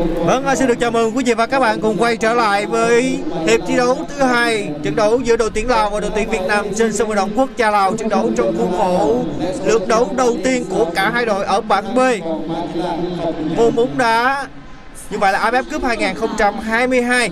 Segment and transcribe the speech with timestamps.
[0.00, 2.66] Vâng, à, xin được chào mừng quý vị và các bạn cùng quay trở lại
[2.66, 6.30] với hiệp thi đấu thứ hai trận đấu giữa đội tuyển Lào và đội tuyển
[6.30, 9.24] Việt Nam trên sân vận động quốc gia Lào trận đấu trong khuôn khổ
[9.64, 11.98] lượt đấu đầu tiên của cả hai đội ở bảng B
[13.56, 14.46] môn bóng đá
[15.10, 17.30] như vậy là AFF Cup 2022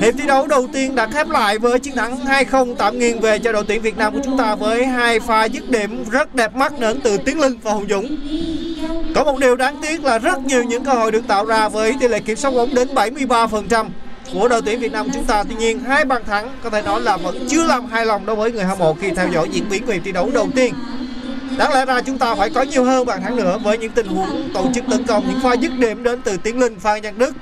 [0.00, 3.38] Hiệp thi đấu đầu tiên đã khép lại với chiến thắng 2-0 tạm nghiêng về
[3.38, 6.54] cho đội tuyển Việt Nam của chúng ta với hai pha dứt điểm rất đẹp
[6.54, 8.16] mắt đến từ Tiến Linh và Hùng Dũng.
[9.14, 11.94] Có một điều đáng tiếc là rất nhiều những cơ hội được tạo ra với
[12.00, 13.88] tỷ lệ kiểm soát bóng đến 73%
[14.32, 15.44] của đội tuyển Việt Nam chúng ta.
[15.44, 18.36] Tuy nhiên hai bàn thắng có thể nói là vẫn chưa làm hài lòng đối
[18.36, 20.74] với người hâm mộ khi theo dõi diễn biến của hiệp thi đấu đầu tiên.
[21.58, 24.06] Đáng lẽ ra chúng ta phải có nhiều hơn bàn thắng nữa với những tình
[24.06, 27.18] huống tổ chức tấn công, những pha dứt điểm đến từ Tiến Linh, Phan Văn
[27.18, 27.36] Đức,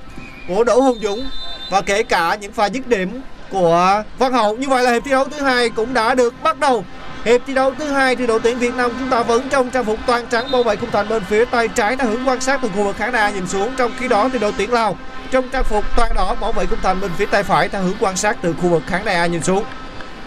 [0.49, 1.25] của Đỗ Hùng Dũng
[1.71, 3.21] và kể cả những pha dứt điểm
[3.51, 4.57] của Văn Hậu.
[4.57, 6.85] Như vậy là hiệp thi đấu thứ hai cũng đã được bắt đầu.
[7.27, 9.85] Hiệp thi đấu thứ hai thì đội tuyển Việt Nam chúng ta vẫn trong trang
[9.85, 12.61] phục toàn trắng, bao vây khung thành bên phía tay trái đã hướng quan sát
[12.63, 13.71] từ khu vực khán đài nhìn xuống.
[13.77, 14.97] Trong khi đó thì đội tuyển Lào
[15.31, 17.95] trong trang phục toàn đỏ bảo vệ khung thành bên phía tay phải theo hướng
[18.01, 19.65] quan sát từ khu vực khán đài nhìn xuống.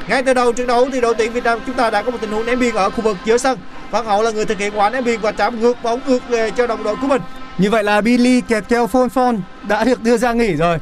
[0.08, 2.18] Ngay từ đầu trận đấu thì đội tuyển Việt Nam chúng ta đã có một
[2.22, 3.58] tình huống ném biên ở khu vực giữa sân.
[3.92, 6.52] Văn Hậu là người thực hiện quả ném biên và chạm ngược bóng ngược về
[6.52, 7.22] cho đồng đội của mình.
[7.58, 10.78] Như vậy là Billy kẹt keo phôn phôn đã được đưa ra nghỉ rồi.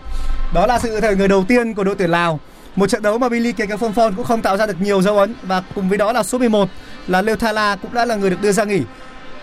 [0.54, 2.40] Đó là sự thời người đầu tiên của đội tuyển Lào.
[2.78, 5.02] Một trận đấu mà Billy kể cả Phong Phong cũng không tạo ra được nhiều
[5.02, 6.70] dấu ấn và cùng với đó là số 11
[7.08, 8.82] là Leo Thala cũng đã là người được đưa ra nghỉ.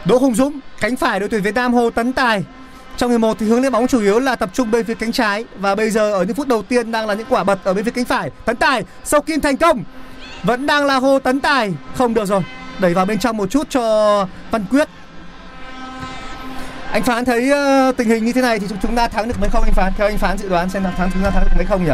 [0.04, 2.44] Đỗ Hùng Dũng, cánh phải đội tuyển Việt Nam Hồ Tấn Tài.
[2.96, 5.12] Trong hiệp một thì hướng lên bóng chủ yếu là tập trung bên phía cánh
[5.12, 7.74] trái và bây giờ ở những phút đầu tiên đang là những quả bật ở
[7.74, 8.30] bên phía cánh phải.
[8.44, 9.84] Tấn Tài sau kim thành công.
[10.42, 12.42] Vẫn đang là Hồ Tấn Tài, không được rồi.
[12.80, 14.88] Đẩy vào bên trong một chút cho Văn Quyết
[16.92, 19.34] anh phán thấy uh, tình hình như thế này thì chúng, chúng ta thắng được
[19.40, 21.44] mấy không anh phán theo anh phán dự đoán xem là thắng chúng ta thắng
[21.44, 21.92] được mấy không nhỉ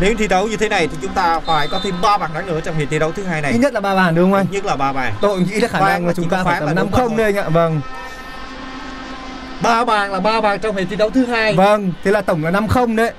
[0.00, 2.46] nếu thi đấu như thế này thì chúng ta phải có thêm 3 bàn thắng
[2.46, 3.52] nữa trong hiệp thi đấu thứ hai này.
[3.52, 5.14] ít nhất là ba bàn đúng không anh Nhất là 3 bàn.
[5.20, 7.16] tôi nghĩ là khả năng là chúng ta phải tầm năm không?
[7.16, 7.80] đây anh ạ vâng
[9.62, 11.54] ba bàn là ba bàn trong hiệp thi đấu thứ hai.
[11.54, 13.12] vâng thế là tổng là năm không đấy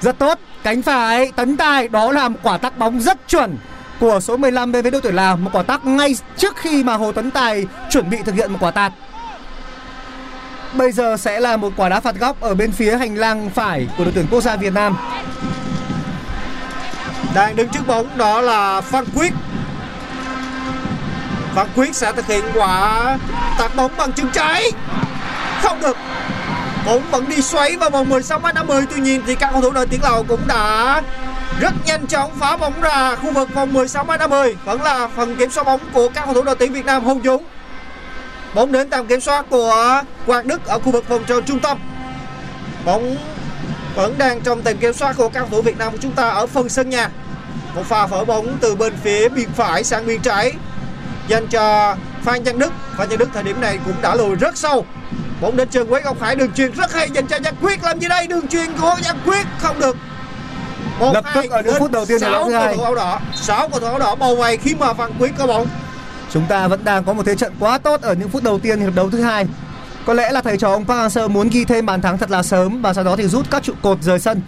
[0.00, 3.56] rất tốt cánh phải tấn tài đó là một quả tắc bóng rất chuẩn
[4.00, 6.94] của số 15 bên với đội tuyển Lào một quả tắc ngay trước khi mà
[6.94, 8.92] Hồ Tấn Tài chuẩn bị thực hiện một quả tạt
[10.74, 13.88] bây giờ sẽ là một quả đá phạt góc ở bên phía hành lang phải
[13.98, 14.96] của đội tuyển quốc gia Việt Nam
[17.34, 19.32] Đang đứng trước bóng đó là Phan Quyết.
[21.54, 23.18] Phan Quyết sẽ thực hiện quả
[23.58, 24.72] tạt bóng bằng chân trái.
[25.62, 25.96] Không được.
[26.86, 29.70] Bóng vẫn đi xoáy vào vòng 16 m 50 tuy nhiên thì các cầu thủ
[29.70, 31.02] đội tuyển Lào cũng đã
[31.60, 35.36] rất nhanh chóng phá bóng ra khu vực vòng 16 m 50 vẫn là phần
[35.36, 37.44] kiểm soát bóng của các cầu thủ đội tuyển Việt Nam Hùng Dũng
[38.54, 41.78] bóng đến tầm kiểm soát của Quang Đức ở khu vực vòng tròn trung tâm.
[42.84, 43.16] Bóng
[43.94, 46.28] vẫn đang trong tầm kiểm soát của các cầu thủ Việt Nam của chúng ta
[46.28, 47.08] ở phần sân nhà.
[47.74, 50.52] Một pha phở bóng từ bên phía biên phải sang biên trái.
[51.28, 52.72] Dành cho Phan Văn Đức.
[52.98, 54.86] Phan Văn Đức thời điểm này cũng đã lùi rất sâu.
[55.40, 57.84] Bóng đến chân Quế Ngọc Hải đường truyền rất hay dành cho Văn Quyết.
[57.84, 58.26] Làm gì đây?
[58.26, 59.96] Đường truyền của Văn Quyết không được.
[60.98, 63.20] Một, Lập tức hai, ở những phút đầu tiên sáu cầu thủ áo đỏ.
[63.34, 65.66] Sáu cầu thủ áo đỏ bao vây khi mà Văn Quyết có bóng
[66.32, 68.80] Chúng ta vẫn đang có một thế trận quá tốt ở những phút đầu tiên
[68.80, 69.46] hiệp đấu thứ hai.
[70.06, 72.42] Có lẽ là thầy trò ông Park Hang-seo muốn ghi thêm bàn thắng thật là
[72.42, 74.40] sớm và sau đó thì rút các trụ cột rời sân.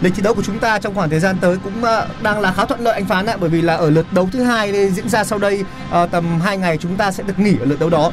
[0.00, 2.52] Lịch thi đấu của chúng ta trong khoảng thời gian tới cũng ờ, đang là
[2.52, 5.08] khá thuận lợi anh phán ạ bởi vì là ở lượt đấu thứ hai diễn
[5.08, 7.90] ra sau đây ờ, tầm 2 ngày chúng ta sẽ được nghỉ ở lượt đấu
[7.90, 8.12] đó.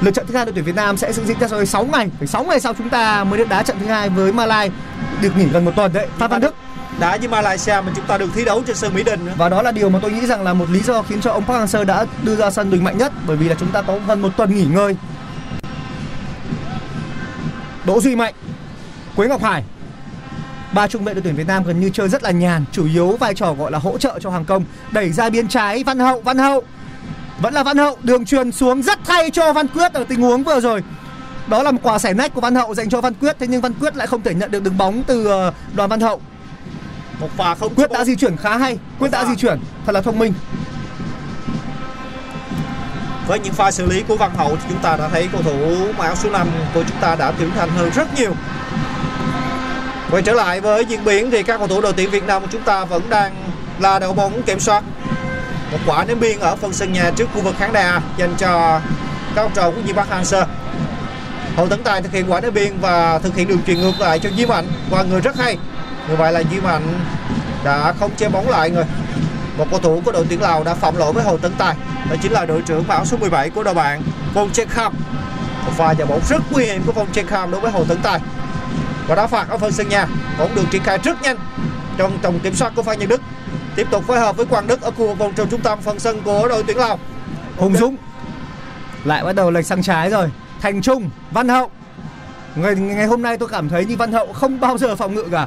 [0.00, 2.08] Lượt trận thứ hai đội tuyển Việt Nam sẽ diễn ra sau đây 6 ngày,
[2.18, 4.70] phải 6 ngày sau chúng ta mới được đá trận thứ hai với Malai
[5.20, 6.06] được nghỉ gần một tuần đấy.
[6.18, 6.54] Phan Văn Đức
[7.00, 9.32] đá với Malaysia mà chúng ta được thi đấu trên sân Mỹ Đình nữa.
[9.36, 11.44] Và đó là điều mà tôi nghĩ rằng là một lý do khiến cho ông
[11.44, 13.98] Park Hang-seo đã đưa ra sân Đình mạnh nhất bởi vì là chúng ta có
[14.08, 14.96] gần một tuần nghỉ ngơi.
[17.84, 18.34] Đỗ Duy Mạnh,
[19.16, 19.64] Quế Ngọc Hải.
[20.72, 23.08] Ba trung vệ đội tuyển Việt Nam gần như chơi rất là nhàn, chủ yếu
[23.08, 26.20] vai trò gọi là hỗ trợ cho hàng công, đẩy ra biên trái Văn Hậu,
[26.20, 26.62] Văn Hậu.
[27.42, 30.44] Vẫn là Văn Hậu, đường truyền xuống rất thay cho Văn Quyết ở tình huống
[30.44, 30.82] vừa rồi.
[31.46, 33.60] Đó là một quả xẻ nách của Văn Hậu dành cho Văn Quyết thế nhưng
[33.60, 36.20] Văn Quyết lại không thể nhận được đường bóng từ ờ, Đoàn Văn Hậu.
[37.20, 40.00] Một pha không Quyết đã di chuyển khá hay, Quyết đã di chuyển thật là
[40.00, 40.32] thông minh.
[43.28, 45.86] với những pha xử lý của Văn Hậu thì chúng ta đã thấy cầu thủ
[45.98, 48.32] mặc áo số 5 của chúng ta đã trưởng thành hơn rất nhiều.
[50.10, 52.48] Quay trở lại với diễn biến thì các cầu thủ đội tuyển Việt Nam của
[52.50, 53.34] chúng ta vẫn đang
[53.78, 54.84] là đội bóng kiểm soát.
[55.72, 58.80] Một quả ném biên ở phần sân nhà trước khu vực khán đài dành cho
[59.34, 60.44] các học trò của Di Park Hang-seo.
[61.56, 64.18] Hậu Tấn Tài thực hiện quả ném biên và thực hiện đường truyền ngược lại
[64.18, 65.58] cho Duy Mạnh qua người rất hay.
[66.08, 67.00] Như vậy là Duy Mạnh
[67.64, 68.84] đã không chế bóng lại người.
[69.58, 71.76] Một cầu thủ của đội tuyển Lào đã phạm lỗi với Hồ Tấn Tài.
[72.10, 74.02] Đó chính là đội trưởng bảo số 17 của đội bạn
[74.34, 74.94] Von Chekham.
[75.66, 78.20] Một pha giải bóng rất nguy hiểm của Von Chekham đối với Hồ Tấn Tài.
[79.06, 80.06] Và đá phạt ở phần sân nhà
[80.38, 81.36] bóng được triển khai rất nhanh
[81.96, 83.20] trong tổng kiểm soát của Phan Nhân Đức.
[83.76, 85.98] Tiếp tục phối hợp với Quang Đức ở khu vực vòng tròn trung tâm phần
[85.98, 86.98] sân của đội tuyển Lào.
[87.56, 87.96] Hùng Dũng
[89.04, 90.30] lại bắt đầu lệch sang trái rồi.
[90.60, 91.70] Thành Trung, Văn Hậu.
[92.54, 95.24] Ngày ngày hôm nay tôi cảm thấy như Văn Hậu không bao giờ phòng ngự
[95.32, 95.46] cả.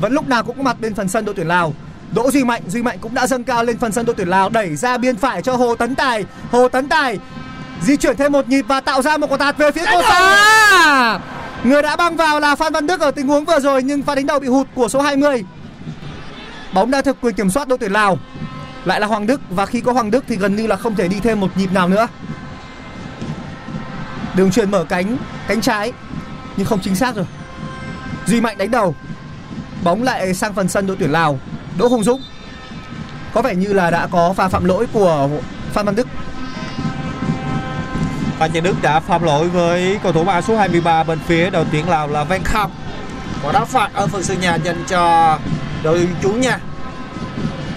[0.00, 1.74] Vẫn lúc nào cũng có mặt bên phần sân đội tuyển Lào.
[2.14, 4.48] Đỗ Duy Mạnh, Duy Mạnh cũng đã dâng cao lên phần sân đội tuyển Lào
[4.48, 6.24] đẩy ra biên phải cho Hồ Tấn Tài.
[6.50, 7.18] Hồ Tấn Tài
[7.82, 11.18] di chuyển thêm một nhịp và tạo ra một quả tạt về phía cầu xa.
[11.64, 14.14] Người đã băng vào là Phan Văn Đức ở tình huống vừa rồi nhưng pha
[14.14, 15.44] đánh đầu bị hụt của số 20.
[16.74, 18.18] Bóng đã thực quyền kiểm soát đội tuyển Lào.
[18.84, 21.08] Lại là Hoàng Đức và khi có Hoàng Đức thì gần như là không thể
[21.08, 22.08] đi thêm một nhịp nào nữa.
[24.36, 25.16] Đường truyền mở cánh
[25.48, 25.92] cánh trái
[26.56, 27.26] nhưng không chính xác rồi.
[28.26, 28.94] Duy Mạnh đánh đầu.
[29.86, 31.38] Bóng lại sang phần sân đội tuyển Lào.
[31.78, 32.22] Đỗ Hùng Dũng
[33.34, 35.28] có vẻ như là đã có pha phạm lỗi của
[35.72, 36.06] Phan Văn Đức.
[38.38, 41.64] Phan Văn Đức đã phạm lỗi với cầu thủ áo số 23 bên phía đội
[41.72, 42.70] tuyển Lào là Van Kham.
[43.42, 45.38] Quả đá phạt ở phần sân nhà dành cho
[45.82, 46.58] đội chủ nhà.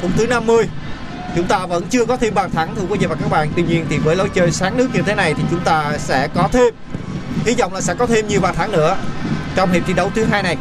[0.02, 0.70] Phút thứ 50
[1.36, 3.64] chúng ta vẫn chưa có thêm bàn thắng, thưa quý vị và các bạn tuy
[3.64, 6.50] nhiên thì với lối chơi sáng nước như thế này thì chúng ta sẽ có
[6.52, 6.74] thêm
[7.46, 8.98] hy vọng là sẽ có thêm nhiều bàn thắng nữa
[9.56, 10.58] trong hiệp thi đấu thứ hai này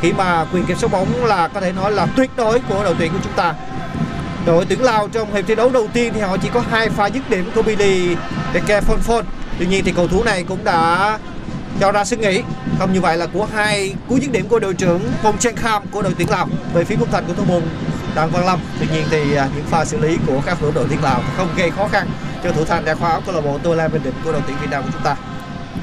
[0.00, 2.94] khi mà quyền kiểm soát bóng là có thể nói là tuyệt đối của đội
[2.98, 3.54] tuyển của chúng ta.
[4.46, 7.06] Đội tuyển Lào trong hiệp thi đấu đầu tiên thì họ chỉ có hai pha
[7.06, 8.16] dứt điểm của Billy
[8.54, 9.22] Deke Fonfon
[9.58, 11.18] tuy nhiên thì cầu thủ này cũng đã
[11.80, 12.42] cho ra suy nghĩ.
[12.78, 15.82] Không như vậy là của hai cú dứt điểm của đội trưởng Phong Chen Kham
[15.90, 17.62] của đội tuyển Lào về phía khung thành của thủ môn
[18.14, 18.58] Đặng Văn Lâm.
[18.80, 21.48] Tuy nhiên thì à, những pha xử lý của các thủ đội tuyển Lào không
[21.56, 22.08] gây khó khăn
[22.44, 24.42] cho thủ thành đa khoa áo câu lạc bộ Tô Lan Bình Định của đội
[24.46, 25.16] tuyển Việt Nam của chúng ta.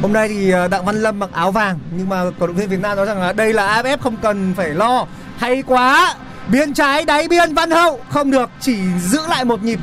[0.05, 2.69] Hôm nay thì ờ, Đặng Văn Lâm mặc áo vàng nhưng mà cổ động viên
[2.69, 5.05] Việt Nam nói rằng là đây là AFF không cần phải lo.
[5.37, 6.15] Hay quá.
[6.47, 9.79] Biên trái đáy biên Văn Hậu không được, chỉ giữ lại một nhịp.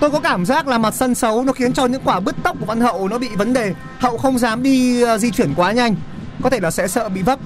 [0.00, 2.56] Tôi có cảm giác là mặt sân xấu nó khiến cho những quả bứt tốc
[2.60, 3.74] của Văn Hậu nó bị vấn đề.
[3.98, 5.96] Hậu không dám đi ờ, di chuyển quá nhanh,
[6.42, 7.38] có thể là sẽ sợ bị vấp.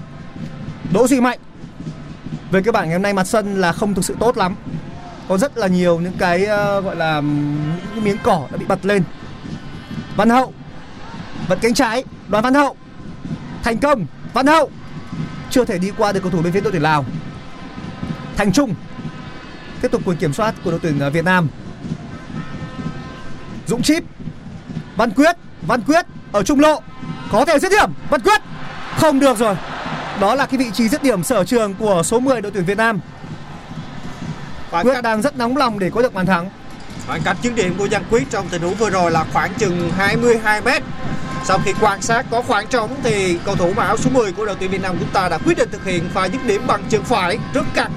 [0.92, 1.38] Đỗ Duy Mạnh.
[2.50, 4.54] Về cơ bản ngày hôm nay mặt sân là không thực sự tốt lắm.
[5.28, 8.66] Có rất là nhiều những cái uh, gọi là những cái miếng cỏ đã bị
[8.66, 9.02] bật lên.
[10.16, 10.52] Văn Hậu
[11.48, 12.76] vẫn cánh trái đoàn văn hậu.
[13.62, 14.70] Thành công văn hậu.
[15.50, 17.04] Chưa thể đi qua được cầu thủ bên phía đội tuyển lào.
[18.36, 18.74] Thành trung.
[19.82, 21.48] Tiếp tục quyền kiểm soát của đội tuyển ờ, việt nam.
[23.66, 24.04] Dũng chip.
[24.96, 26.82] Văn quyết văn quyết ở trung lộ.
[27.30, 28.40] Có thể dứt điểm văn quyết.
[28.96, 29.56] Không được rồi.
[30.20, 32.76] Đó là cái vị trí dứt điểm sở trường của số 10 đội tuyển việt
[32.76, 33.00] nam.
[34.70, 36.50] Khoảng quyết cách, đang rất nóng lòng để có được bàn thắng.
[37.06, 39.90] Khoảng cách dứt điểm của Giang Quyết trong tình huống vừa rồi là khoảng chừng
[39.96, 40.82] 22 mét
[41.44, 44.46] sau khi quan sát có khoảng trống thì cầu thủ mặc áo số 10 của
[44.46, 46.82] đội tuyển Việt Nam chúng ta đã quyết định thực hiện pha dứt điểm bằng
[46.88, 47.92] chân phải rất căng.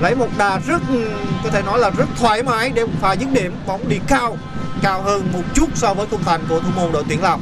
[0.00, 1.10] Lấy một đà rất ừ,
[1.44, 4.36] có thể nói là rất thoải mái để một pha dứt điểm, bóng đi cao
[4.82, 7.40] cao hơn một chút so với khung thành của thủ môn đội tuyển Lào.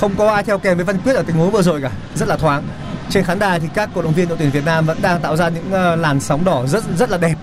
[0.00, 2.28] Không có ai theo kèm với Văn Quyết ở tình huống vừa rồi cả, rất
[2.28, 2.62] là thoáng.
[3.10, 5.36] Trên khán đài thì các cổ động viên đội tuyển Việt Nam vẫn đang tạo
[5.36, 7.34] ra những ờ, làn sóng đỏ rất rất là đẹp.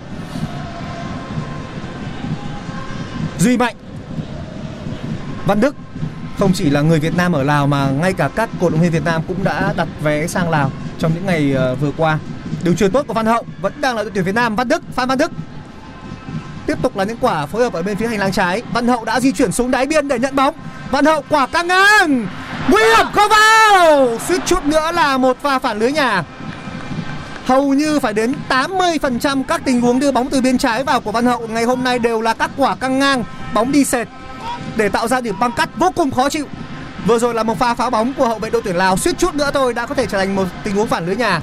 [3.40, 3.76] Duy Mạnh,
[5.46, 5.76] Văn Đức
[6.40, 8.92] không chỉ là người Việt Nam ở Lào mà ngay cả các cổ động viên
[8.92, 12.20] Việt Nam cũng đã đặt vé sang Lào trong những ngày ờ, vừa qua.
[12.64, 14.56] Đường truyền tốt của Văn Hậu, vẫn đang là đội tuyển Việt Nam.
[14.56, 15.32] Văn Đức, Phan Văn Đức.
[16.66, 18.62] Tiếp tục là những quả phối hợp ở bên phía hành lang trái.
[18.74, 20.56] Văn Hậu đã di chuyển xuống đáy biên để nhận bóng.
[20.92, 22.28] Văn Hậu quả căng ngang.
[22.70, 24.18] Nguy hiểm, không vào.
[24.28, 26.24] Suýt chút nữa là một pha phản lưới nhà.
[27.46, 31.12] Hầu như phải đến 80% các tình huống đưa bóng từ biên trái vào của
[31.12, 31.48] Văn Hậu.
[31.48, 33.24] Ngày hôm nay đều là các quả căng ngang.
[33.54, 34.08] Bóng đi sệt
[34.78, 36.46] để tạo ra điểm băng cắt vô cùng khó chịu.
[37.06, 39.36] Vừa rồi là một pha phá bóng của hậu vệ đội tuyển Lào, suýt chút
[39.36, 41.42] nữa thôi đã có thể trở thành một tình huống phản lưới nhà.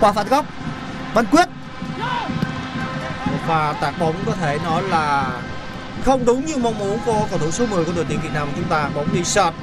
[0.00, 0.44] Quả phạt góc,
[1.14, 1.48] Văn Quyết.
[3.46, 5.30] Pha tạt bóng có thể nói là
[6.04, 8.46] không đúng như mong muốn của cầu thủ số 10 của đội tuyển Việt Nam.
[8.46, 9.54] Của chúng ta bóng đi sọt.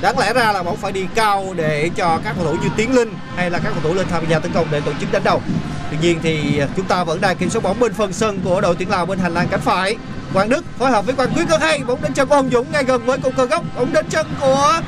[0.00, 2.94] Đáng lẽ ra là bóng phải đi cao để cho các cầu thủ như Tiến
[2.94, 5.24] Linh hay là các cầu thủ lên tham gia tấn công để tổ chức đánh
[5.24, 5.42] đầu.
[5.90, 8.76] Tuy nhiên thì chúng ta vẫn đang kiểm soát bóng bên phần sân của đội
[8.78, 9.96] tuyển Lào bên hành lang cánh phải.
[10.34, 12.72] Quang Đức phối hợp với Quang Quyết rất hay bóng đến chân của Hồng Dũng
[12.72, 14.80] ngay gần với cột cờ góc bóng đến chân của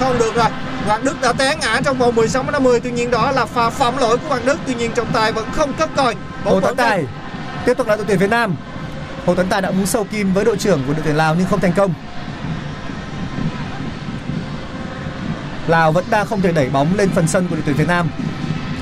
[0.00, 0.48] không được rồi
[0.86, 3.70] Quang Đức đã té ngã trong vòng 16 m 50 tuy nhiên đó là pha
[3.70, 6.76] phạm lỗi của Quang Đức tuy nhiên trọng tài vẫn không cấp còi Hồ Tấn
[6.76, 7.04] Tài
[7.64, 8.56] tiếp tục là đội tuyển Việt Nam.
[9.26, 11.46] Hồ Tấn Tài đã muốn sâu kim với đội trưởng của đội tuyển Lào nhưng
[11.46, 11.94] không thành công.
[15.66, 18.08] Lào vẫn đang không thể đẩy bóng lên phần sân của đội tuyển Việt Nam.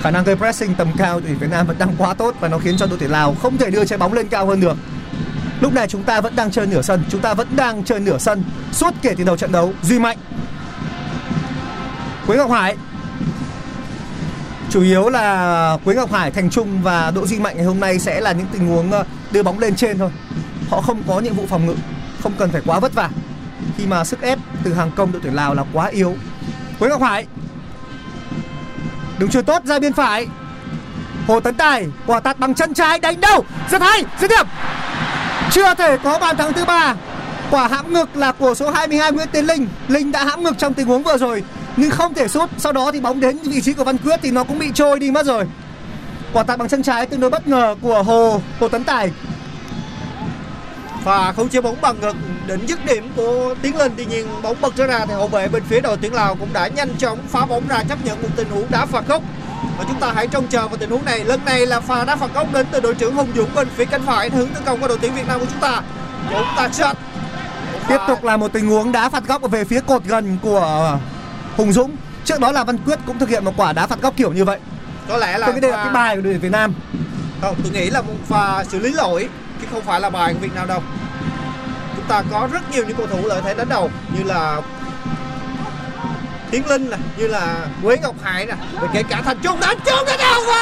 [0.00, 2.34] Khả năng gây pressing tầm cao của đội tuyển Việt Nam vẫn đang quá tốt
[2.40, 4.60] và nó khiến cho đội tuyển Lào không thể đưa trái bóng lên cao hơn
[4.60, 4.76] được.
[5.60, 8.18] Lúc này chúng ta vẫn đang chơi nửa sân, chúng ta vẫn đang chơi nửa
[8.18, 9.72] sân suốt kể từ đầu trận đấu.
[9.82, 10.18] Duy Mạnh,
[12.26, 12.76] Quế Ngọc Hải
[14.70, 17.98] chủ yếu là Quế Ngọc Hải, Thành Trung và Đỗ Duy Mạnh ngày hôm nay
[17.98, 20.10] sẽ là những tình huống ờ, đưa bóng lên trên thôi.
[20.70, 21.74] Họ không có nhiệm vụ phòng ngự,
[22.22, 23.10] không cần phải quá vất vả.
[23.76, 26.14] Khi mà sức ép từ hàng công đội tuyển Lào là quá yếu.
[26.78, 27.26] Quế Ngọc Hải
[29.18, 30.26] đứng chuyền tốt ra biên phải.
[31.26, 34.46] Hồ Tấn Tài quả tạt bằng chân trái đánh đâu rất hay rất điểm
[35.52, 36.94] chưa thể có bàn thắng thứ ba.
[37.50, 39.68] Quả hãm ngực là của số 22 Nguyễn Tiến Linh.
[39.88, 41.42] Linh đã hãm ngực trong tình huống vừa rồi,
[41.76, 42.50] nhưng không thể sút.
[42.58, 44.98] Sau đó thì bóng đến vị trí của Văn Quyết thì nó cũng bị trôi
[44.98, 45.44] đi mất rồi.
[46.32, 49.10] Quả tạt bằng chân trái tương đối bất ngờ của Hồ Hồ Tấn Tài.
[51.04, 54.56] Và không chia bóng bằng ngực đến dứt điểm của Tiến Linh tuy nhiên bóng
[54.60, 57.18] bật trở ra thì hậu vệ bên phía đội tuyển Lào cũng đã nhanh chóng
[57.28, 59.22] phá bóng ra chấp nhận một tình huống đá phạt góc
[59.78, 61.24] và chúng ta hãy trông chờ vào tình huống này.
[61.24, 63.84] Lần này là pha đá phạt góc đến từ đội trưởng Hùng Dũng bên phía
[63.84, 65.80] cánh phải hướng tấn công của đội tuyển Việt Nam của chúng ta.
[66.32, 66.96] Bóng tạt shot
[67.88, 70.98] tiếp tục là một tình huống đá phạt góc về phía cột gần của
[71.56, 71.96] Hùng Dũng.
[72.24, 74.44] Trước đó là Văn Quyết cũng thực hiện một quả đá phạt góc kiểu như
[74.44, 74.58] vậy.
[75.08, 76.72] Có lẽ là tôi nghĩ đây là cái bài của đội tuyển Việt Nam.
[77.40, 79.28] Không tôi nghĩ là một pha xử lý lỗi
[79.60, 80.82] chứ không phải là bài của Việt Nam đâu.
[81.96, 84.60] Chúng ta có rất nhiều những cầu thủ lợi thế đánh đầu như là
[86.56, 89.76] Tiến Linh nè như là Quế Ngọc Hải nè và kể cả Thành Trung đánh
[89.86, 90.56] trúng đánh đầu vào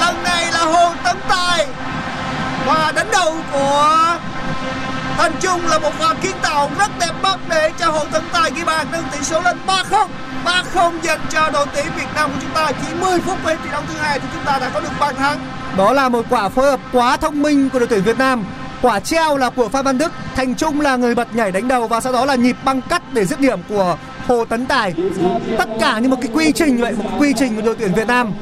[0.00, 1.66] lần này là Hồ Tấn Tài
[2.66, 4.16] và đánh đầu của
[5.16, 8.50] Thành Trung là một pha kiến tạo rất đẹp mắt để cho Hồ Tấn Tài
[8.56, 10.08] ghi bàn nâng tỷ số lên 3-0
[10.44, 13.72] 3-0 dành cho đội tuyển Việt Nam của chúng ta chỉ 10 phút bên trận
[13.72, 15.38] đấu thứ hai thì chúng ta đã có được bàn thắng
[15.76, 18.44] Đó là một quả phối hợp quá thông minh của đội tuyển Việt Nam.
[18.82, 21.88] Quả treo là của Phan Văn Đức, Thành Trung là người bật nhảy đánh đầu
[21.88, 24.94] và sau đó là nhịp băng cắt để dứt điểm của Hồ Tấn Tài.
[25.58, 28.06] Tất cả như một cái quy trình vậy, một quy trình của đội tuyển Việt
[28.06, 28.32] Nam.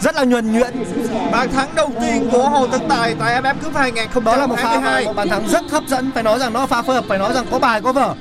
[0.00, 0.84] Rất là nhuần nhuyễn.
[1.32, 4.58] bàn thắng đầu tiên của Hồ Tấn Tài tại AFF Cup 2022 Đó là một
[4.58, 7.18] pha một bàn thắng rất hấp dẫn, phải nói rằng nó pha phối hợp, phải
[7.18, 8.14] nói rằng có bài có vở.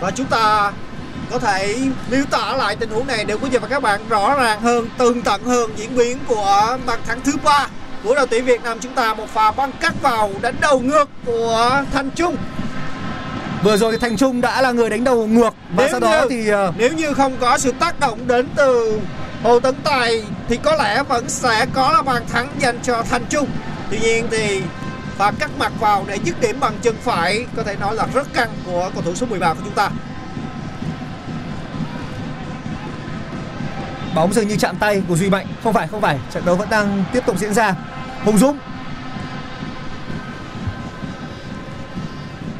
[0.00, 0.72] và chúng ta
[1.30, 1.76] có thể
[2.10, 4.88] miêu tả lại tình huống này để quý vị và các bạn rõ ràng hơn,
[4.98, 7.66] tường tận hơn diễn biến của bàn thắng thứ ba
[8.04, 11.08] của đội tuyển Việt Nam chúng ta một pha băng cắt vào đánh đầu ngược
[11.26, 12.36] của Thành Trung
[13.62, 16.20] Vừa rồi thì Thành Trung đã là người đánh đầu ngược và Nếu sau đó
[16.22, 19.00] như- thì ờ, nếu như không có sự tác động đến từ
[19.42, 23.24] Hồ Tấn Tài thì có lẽ vẫn sẽ có là bàn thắng dành cho Thành
[23.30, 23.48] Trung.
[23.90, 24.62] Tuy nhiên thì
[25.18, 28.34] và cắt mặt vào để dứt điểm bằng chân phải có thể nói là rất
[28.34, 29.90] căng của cầu thủ số 13 của chúng ta.
[34.16, 35.46] Bóng dường như chạm tay của Duy Mạnh.
[35.64, 37.74] Không phải, không phải, trận đấu vẫn đang tiếp tục diễn ra.
[38.24, 38.58] Hùng Dũng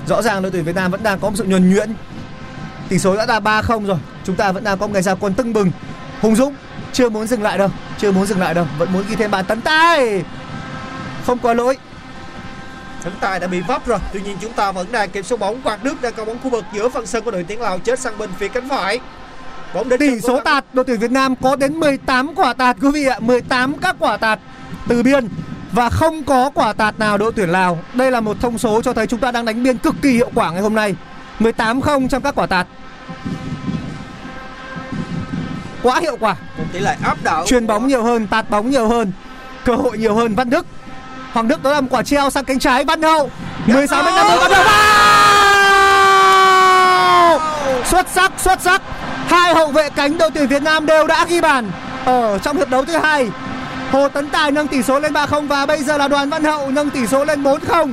[0.07, 1.95] Rõ ràng đội tuyển Việt Nam vẫn đang có một sự nhuần nhuyễn.
[2.89, 3.99] Tỷ số đã là 3-0 rồi.
[4.25, 5.71] Chúng ta vẫn đang có một ngày ra quân tưng bừng.
[6.21, 6.55] Hùng Dũng
[6.93, 9.45] chưa muốn dừng lại đâu, chưa muốn dừng lại đâu, vẫn muốn ghi thêm bàn
[9.45, 10.23] tấn tay.
[11.27, 11.79] Không có lỗi.
[13.05, 13.99] Tấn Tài đã bị vấp rồi.
[14.13, 15.63] Tuy nhiên chúng ta vẫn đang kiểm soát bóng.
[15.63, 17.99] quạt nước đang có bóng khu vực giữa phần sân của đội tuyển Lào chết
[17.99, 19.01] sang bên phía cánh phải.
[19.99, 23.19] Tỷ số tạt đội tuyển Việt Nam có đến 18 quả tạt quý vị ạ,
[23.21, 24.39] 18 các quả tạt
[24.89, 25.29] từ biên
[25.73, 27.79] và không có quả tạt nào đội tuyển Lào.
[27.95, 30.31] Đây là một thông số cho thấy chúng ta đang đánh biên cực kỳ hiệu
[30.35, 30.95] quả ngày hôm nay.
[31.39, 32.67] 18 không trong các quả tạt.
[35.83, 36.37] Quá hiệu quả.
[36.59, 37.45] một tỷ lệ áp đảo.
[37.47, 39.13] Chuyền bóng nhiều hơn, tạt bóng nhiều hơn,
[39.65, 40.67] cơ hội nhiều hơn Văn Đức.
[41.33, 43.31] Hoàng Đức đó là một quả treo sang cánh trái Văn Hậu.
[43.67, 44.67] 16 mét 50 Văn Hậu!
[47.85, 48.83] Xuất sắc, xuất sắc.
[49.27, 51.71] Hai hậu vệ cánh đội tuyển Việt Nam đều đã ghi bàn
[52.05, 53.29] ở trong hiệp đấu thứ hai.
[53.93, 56.71] Hồ Tấn Tài nâng tỷ số lên 3-0 và bây giờ là Đoàn Văn Hậu
[56.71, 57.93] nâng tỷ số lên 4-0.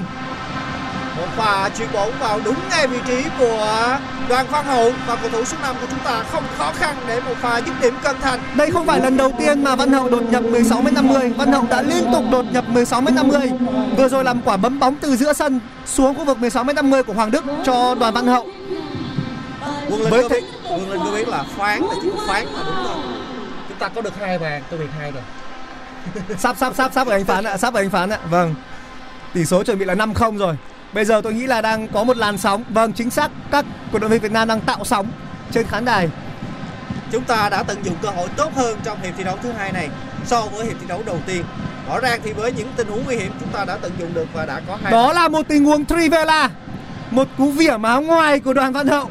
[1.18, 3.98] một pha chuyền bóng vào đúng ngay vị trí của
[4.30, 7.20] Đoàn Văn Hậu và cầu thủ số 5 của chúng ta không khó khăn để
[7.20, 8.40] một pha dứt điểm cân thành.
[8.56, 11.82] Đây không phải lần đầu tiên mà Văn Hậu đột nhập 16m50 Văn Hậu đã
[11.82, 13.58] liên tục đột nhập 16m50
[13.98, 17.32] Vừa rồi làm quả bấm bóng từ giữa sân Xuống khu vực 16m50 của Hoàng
[17.32, 18.48] Đức cho đoàn Văn Hậu
[19.94, 22.24] Quân Linh Với có thế- biết Quân Linh có biết là phán là chỉ có
[22.28, 22.46] phán.
[22.46, 22.96] Là đúng rồi
[23.70, 25.24] chúng ta có được hai bàn tôi biệt hai rồi.
[26.38, 28.20] Sắp sắp sắp sắp rồi anh phán ạ sắp rồi anh phán ạ.
[28.30, 28.56] Vâng.
[29.34, 30.56] Tỷ số chuẩn bị là 5-0 rồi.
[30.94, 32.64] Bây giờ tôi nghĩ là đang có một làn sóng.
[32.70, 35.08] Vâng chính xác các cổ động viên Việt Nam đang tạo sóng
[35.52, 36.10] trên khán đài.
[37.12, 39.72] Chúng ta đã tận dụng cơ hội tốt hơn trong hiệp thi đấu thứ hai
[39.72, 39.90] này
[40.26, 41.44] so với hiệp thi đấu đầu tiên.
[41.90, 44.26] Rõ ràng thì với những tình huống nguy hiểm chúng ta đã tận dụng được
[44.34, 46.50] và đã có hai đó là một tình huống Trivela
[47.12, 49.10] một cú vỉa áo ngoài của đoàn Văn Hậu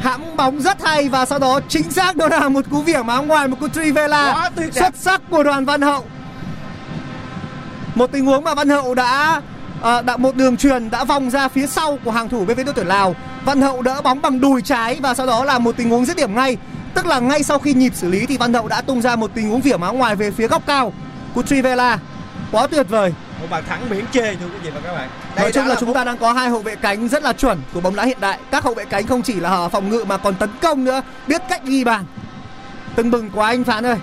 [0.00, 3.22] hãm bóng rất hay và sau đó chính xác đó là một cú vỉa áo
[3.22, 6.04] ngoài một cú Trivela xuất sắc của đoàn Văn Hậu.
[7.94, 9.42] Một tình huống mà Văn Hậu đã
[9.82, 12.64] à, đã một đường truyền đã vòng ra phía sau của hàng thủ bên phía
[12.64, 13.14] đội tuyển Lào.
[13.44, 16.16] Văn Hậu đỡ bóng bằng đùi trái và sau đó là một tình huống dứt
[16.16, 16.56] điểm ngay.
[16.94, 19.30] Tức là ngay sau khi nhịp xử lý thì Văn Hậu đã tung ra một
[19.34, 20.92] tình huống vỉa áo ngoài về phía góc cao.
[21.34, 21.98] Của Trivela
[22.52, 25.52] quá tuyệt vời một bàn thắng miễn chê thưa quý vị và các bạn Nói
[25.52, 27.80] chung đã là chúng ta đang có hai hậu vệ cánh rất là chuẩn của
[27.80, 28.38] bóng đá hiện đại.
[28.50, 31.42] Các hậu vệ cánh không chỉ là phòng ngự mà còn tấn công nữa, biết
[31.48, 32.04] cách ghi bàn.
[32.94, 33.96] Tưng bừng quá anh Phán ơi.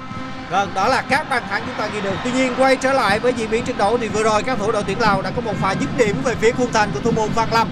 [0.49, 2.15] Vâng, đó là các bàn thắng chúng ta ghi được.
[2.23, 4.71] Tuy nhiên quay trở lại với diễn biến trận đấu thì vừa rồi các thủ
[4.71, 7.11] đội tuyển Lào đã có một pha dứt điểm về phía khung thành của thủ
[7.11, 7.67] môn Văn Lâm.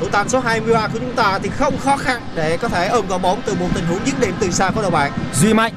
[0.00, 3.04] Thủ thành số 23 của chúng ta thì không khó khăn để có thể ôm
[3.08, 5.12] quả bóng từ một tình huống dứt điểm từ xa của đội bạn.
[5.34, 5.72] Duy Mạnh.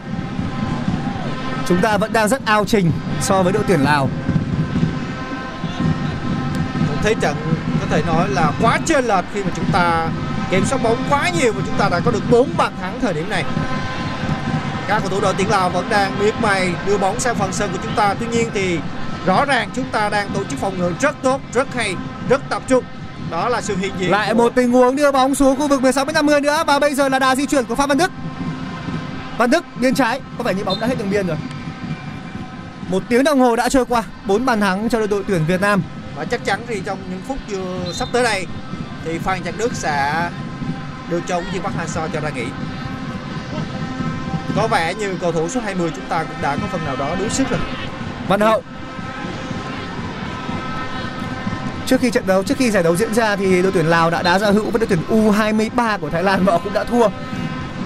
[1.68, 4.10] Chúng ta vẫn đang rất ao trình so với đội tuyển Lào.
[7.04, 7.36] Thế trận
[7.80, 10.08] có thể nói là quá chênh lệch khi mà chúng ta
[10.52, 13.14] kiểm soát bóng quá nhiều và chúng ta đã có được 4 bàn thắng thời
[13.14, 13.44] điểm này.
[14.88, 17.70] Các cầu thủ đội tuyển Lào vẫn đang miệt mài đưa bóng sang phần sân
[17.72, 18.14] của chúng ta.
[18.14, 18.80] Tuy nhiên thì
[19.26, 21.96] rõ ràng chúng ta đang tổ chức phòng ngự rất tốt, rất hay,
[22.30, 22.84] rất tập trung.
[23.32, 25.82] Đó là sự hiện diện Lại của- một tình huống đưa bóng xuống khu vực
[25.82, 28.12] 16 m 50 nữa và bây giờ là đà di chuyển của Phan Văn Đức.
[29.38, 31.38] Văn Đức biên trái, có vẻ như bóng đã hết đường biên rồi.
[32.90, 35.82] Một tiếng đồng hồ đã trôi qua, 4 bàn thắng cho đội tuyển Việt Nam
[36.20, 38.46] và chắc chắn thì trong những phút vừa sắp tới đây
[39.06, 40.30] thì Phan Trạc Đức sẽ
[41.10, 42.46] được cho Duy Bắc Hanso cho ra nghỉ.
[44.56, 47.16] Có vẻ như cầu thủ số 20 chúng ta cũng đã có phần nào đó
[47.20, 47.60] đuối sức rồi.
[48.28, 48.64] Văn Hậu
[51.86, 54.22] Trước khi trận đấu, trước khi giải đấu diễn ra thì đội tuyển Lào đã
[54.22, 57.08] đá ra hữu với đội tuyển U23 của Thái Lan và họ cũng đã thua.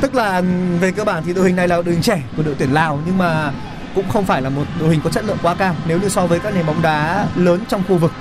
[0.01, 0.41] Tức là
[0.79, 2.99] về cơ bản thì đội hình này là đội hình trẻ của đội tuyển Lào
[3.05, 3.51] nhưng mà
[3.95, 6.25] cũng không phải là một đội hình có chất lượng quá cao nếu như so
[6.25, 8.12] với các nền bóng đá lớn trong khu vực.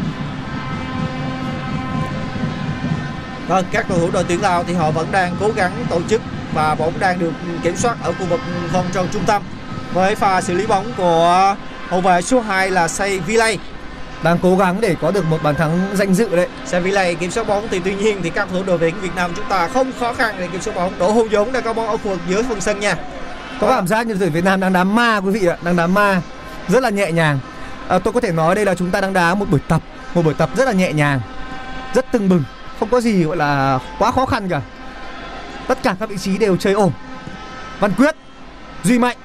[3.49, 6.23] Vâng, các cầu thủ đội tuyển Lào thì họ vẫn đang cố gắng tổ chức
[6.55, 7.33] và bóng đang được
[7.63, 8.41] kiểm soát ở khu vực
[8.73, 9.43] vòng tròn trung tâm
[9.93, 11.57] với pha xử lý bóng của
[11.89, 13.59] hậu vệ số 2 là Say Villay.
[14.23, 16.49] Đang cố gắng để có được một bàn thắng danh dự đấy.
[16.67, 19.17] Say Villay kiểm soát bóng thì tuy nhiên thì các cầu thủ đội tuyển Việt
[19.17, 20.93] Nam chúng ta không khó khăn để kiểm soát bóng.
[20.99, 22.97] Đỗ Hùng Dũng đang có bóng ở khu vực giữa phần sân nha.
[23.63, 25.77] Có cảm giác như đội tuyển Việt Nam đang đá ma quý vị ạ, đang
[25.77, 26.23] đá ma
[26.69, 27.39] rất là nhẹ nhàng.
[27.89, 29.83] À, tôi có thể nói đây là chúng ta đang đá một buổi tập,
[30.15, 31.21] một buổi tập rất là nhẹ nhàng,
[31.95, 32.45] rất tưng bừng,
[32.81, 34.61] không có gì gọi là quá khó khăn cả.
[35.67, 36.93] Tất cả các vị trí đều chơi ổn.
[37.81, 38.17] Văn Quyết,
[38.85, 39.17] Duy Mạnh,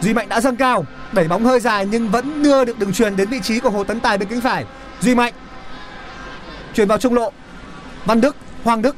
[0.00, 3.16] Duy Mạnh đã dâng cao, đẩy bóng hơi dài nhưng vẫn đưa được đường truyền
[3.16, 4.64] đến vị trí của Hồ Tấn Tài bên cánh phải.
[5.00, 5.32] Duy Mạnh
[6.74, 7.32] chuyển vào trung lộ.
[8.04, 8.96] Văn Đức, Hoàng Đức.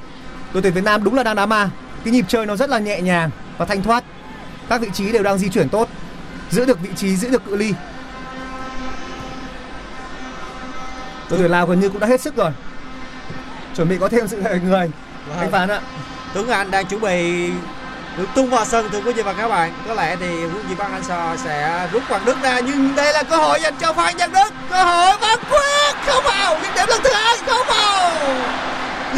[0.53, 1.70] Đội tuyển Việt Nam đúng là đang đá ma.
[2.05, 4.05] Cái nhịp chơi nó rất là nhẹ nhàng và thanh thoát
[4.69, 5.89] các vị trí đều đang di chuyển tốt
[6.51, 7.73] giữ được vị trí giữ được cự ly
[11.31, 12.51] đội tuyển lào gần như cũng đã hết sức rồi
[13.77, 14.91] chuẩn bị có thêm sự người người
[15.39, 15.81] anh phán ạ
[16.37, 17.51] Tuấn Anh đang chuẩn bị
[18.17, 19.73] được tung vào sân thưa quý vị và các bạn.
[19.89, 23.13] Có lẽ thì quý vị Văn Anh Sò sẽ rút Hoàng Đức ra nhưng đây
[23.13, 24.55] là cơ hội dành cho Phan Văn Đức.
[24.71, 26.59] Cơ hội Văn Quyết không vào.
[26.63, 28.13] Dứt điểm lần thứ hai không vào.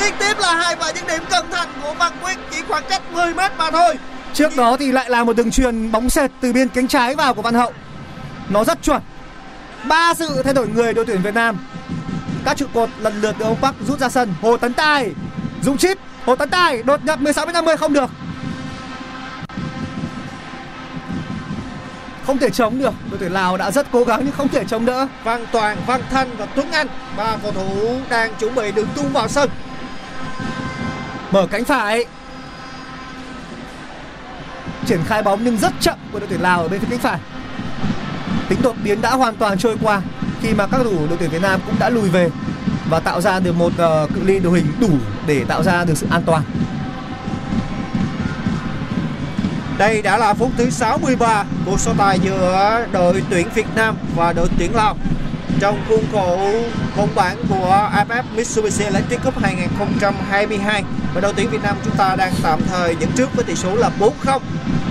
[0.00, 3.02] Liên tiếp là hai pha dứt điểm cẩn thận của Văn Quyết chỉ khoảng cách
[3.12, 3.94] 10 mét mà thôi.
[4.34, 7.34] Trước đó thì lại là một đường truyền bóng sệt từ biên cánh trái vào
[7.34, 7.72] của văn hậu.
[8.48, 9.02] Nó rất chuẩn.
[9.84, 11.56] Ba sự thay đổi người đội tuyển việt nam.
[12.44, 14.34] Các trụ cột lần lượt được ông Park rút ra sân.
[14.42, 15.12] Hồ tấn tài
[15.62, 18.10] dũng chip hồ tấn tài đột nhập 16 m 50 không được.
[22.26, 22.94] Không thể chống được.
[23.10, 25.06] Đội tuyển lào đã rất cố gắng nhưng không thể chống đỡ.
[25.24, 26.86] Văn Toàn, Văn Thanh và Tuấn Anh
[27.16, 29.50] ba cầu thủ đang chuẩn bị được tung vào sân.
[31.30, 32.04] mở cánh phải
[34.88, 37.18] triển khai bóng nhưng rất chậm của đội tuyển Lào ở bên phía cánh phải.
[38.48, 40.02] Tính đột biến đã hoàn toàn trôi qua
[40.42, 42.30] khi mà các thủ đội tuyển Việt Nam cũng đã lùi về
[42.90, 44.90] và tạo ra được một uh, cự ly đội hình đủ
[45.26, 46.42] để tạo ra được sự an toàn.
[49.78, 54.32] Đây đã là phút thứ 63 của so tài giữa đội tuyển Việt Nam và
[54.32, 54.96] đội tuyển Lào
[55.60, 56.38] trong khuôn khổ
[56.96, 62.16] vòng bảng của AFF Mitsubishi Electric Cup 2022 và đội tuyển Việt Nam chúng ta
[62.16, 64.40] đang tạm thời dẫn trước với tỷ số là 4-0.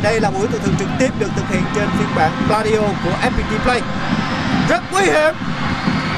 [0.04, 3.12] Đây là buổi tường thường trực tiếp được thực hiện trên phiên bản Pladio của
[3.22, 3.82] FPT Play.
[4.70, 5.34] Rất nguy hiểm.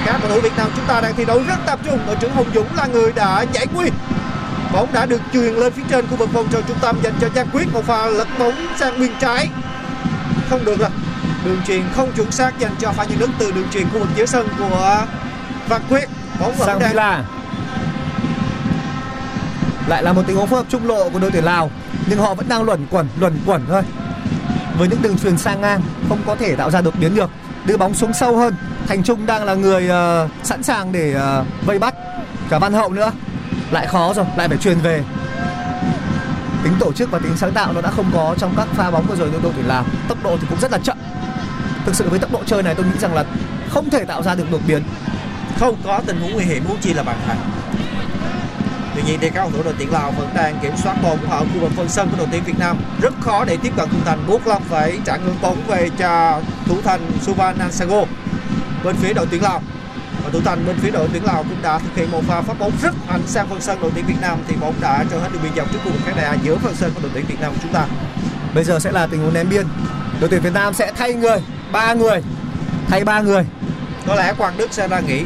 [0.06, 2.00] Các cầu thủ Việt Nam chúng ta đang thi đấu rất tập trung.
[2.08, 3.94] Đội trưởng Hồng Dũng là người đã giải quyết.
[4.74, 7.30] bóng đã được truyền lên phía trên khu vực vòng tròn trung tâm dành cho
[7.36, 9.50] Giang Quyết một pha lật bóng sang bên trái
[10.50, 10.90] không được rồi
[11.46, 14.10] đường truyền không chuẩn xác dành cho pha nhân đức từ đường truyền khu vực
[14.16, 15.06] giữa sân của
[15.68, 16.10] Văn Quyết.
[16.40, 17.24] Bóng vẫn đang Villa.
[19.88, 21.72] Lại là một tình huống phối hợp trung lộ của đội tuyển Lào
[22.08, 23.84] nhưng họ vẫn đang luẩn quẩn luẩn quẩn thôi.
[24.78, 27.30] Với những đường truyền sang ngang không có thể tạo ra đột biến được.
[27.66, 28.56] Đưa bóng xuống sâu hơn.
[28.88, 31.94] Thành Trung đang là người ờ, sẵn sàng để ờ, vây bắt.
[32.50, 33.12] Cả Văn Hậu nữa.
[33.72, 35.04] Lại khó rồi lại phải truyền về.
[36.64, 39.08] Tính tổ chức và tính sáng tạo nó đã không có trong các pha bóng
[39.08, 39.86] vừa rồi đội tuyển Lào.
[40.08, 40.98] Tốc độ thì cũng rất là chậm
[41.90, 43.24] thực sự với tốc độ chơi này tôi nghĩ rằng là
[43.70, 44.84] không thể tạo ra được đột biến.
[45.60, 47.38] Không có tình huống nguy hiểm huống chi là bàn thắng
[48.96, 51.40] tuy nhiên thì các cầu thủ đội tuyển lào vẫn đang kiểm soát bóng ở
[51.40, 52.78] khu vực phân sân của đội tuyển việt nam.
[53.02, 56.42] Rất khó để tiếp cận khung thành buộc long phải trả ngược bóng về cho
[56.66, 58.04] thủ thành suvan nansago
[58.84, 59.62] bên phía đội tuyển lào.
[60.24, 62.60] Và thủ thành bên phía đội tuyển lào cũng đã thực hiện một pha phát
[62.60, 64.40] bóng rất mạnh sang phân sân đội tuyển việt nam.
[64.48, 66.76] Thì bóng đã cho hết đường biên dọc trước khu vực khán đài giữa phân
[66.76, 67.86] sân của đội tuyển việt nam của chúng ta.
[68.56, 69.66] Bây giờ sẽ là tình huống ném biên.
[70.20, 71.38] Đội tuyển Việt Nam sẽ thay người,
[71.72, 72.22] ba người,
[72.88, 73.46] thay ba người.
[74.08, 75.24] có lẽ quang đức sẽ ra nghỉ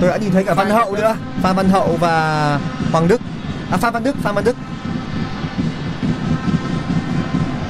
[0.00, 2.58] Tôi đã nhìn thấy cả Văn Hậu nữa, Phan Văn Hậu và
[2.92, 3.20] Hoàng Đức.
[3.70, 4.56] À Phan Văn Đức, Phan Văn Đức.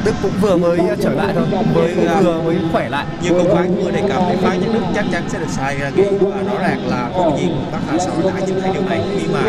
[0.05, 3.07] Đức cũng vừa mới trở lại thôi, mới vừa mới khỏe lại.
[3.23, 5.77] như công phán vừa đề cập thì phán nhân đức chắc chắn sẽ được sai
[5.79, 8.83] ra nghỉ và rõ ràng là huấn luyện viên Park Hang-seo đã nhìn thấy điều
[8.83, 9.41] này khi mà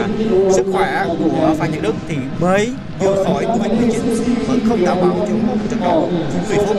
[0.52, 4.02] sức khỏe của phan nhân đức thì mới vừa khỏi covid 19
[4.48, 6.10] vẫn không đảm bảo cho một trận đấu
[6.48, 6.78] 90 phút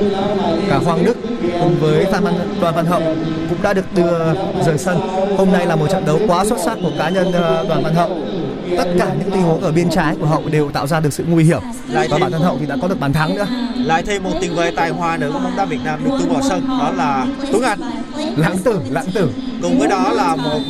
[0.69, 1.17] Cả Hoàng Đức
[1.61, 3.01] cùng với Phan Văn Đoàn Văn Hậu
[3.49, 4.35] cũng đã được đưa
[4.67, 5.01] rời sân.
[5.39, 7.95] Hôm nay là một trận đấu quá xuất sắc của cá nhân ờ, Đoàn Văn
[7.95, 8.19] Hậu.
[8.77, 11.25] Tất cả những tình huống ở biên trái của Hậu đều tạo ra được sự
[11.29, 11.61] nguy hiểm.
[11.89, 13.47] Và bản thân Hậu thì đã có được bàn thắng nữa.
[13.75, 16.33] Lại thêm một tiền vệ tài hoa nữa của bóng đá Việt Nam được tung
[16.33, 17.81] vào sân đó là Tuấn Anh
[18.37, 19.31] Lãng tử, lãng tử.
[19.63, 20.61] cùng với đó là một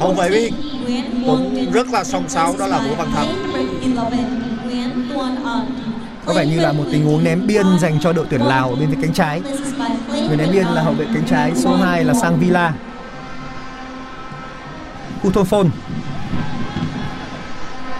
[0.00, 0.52] hậu vệ biên
[1.26, 3.34] cũng rất là song sáo đó là Vũ Văn Thắng
[6.26, 8.76] Có vẻ như là một tình huống ném biên dành cho đội tuyển Lào ở
[8.76, 9.42] bên phía cánh trái.
[10.28, 12.72] Người ném biên là hậu vệ cánh trái số 2 là Sang Villa.
[15.22, 15.70] Kutophon.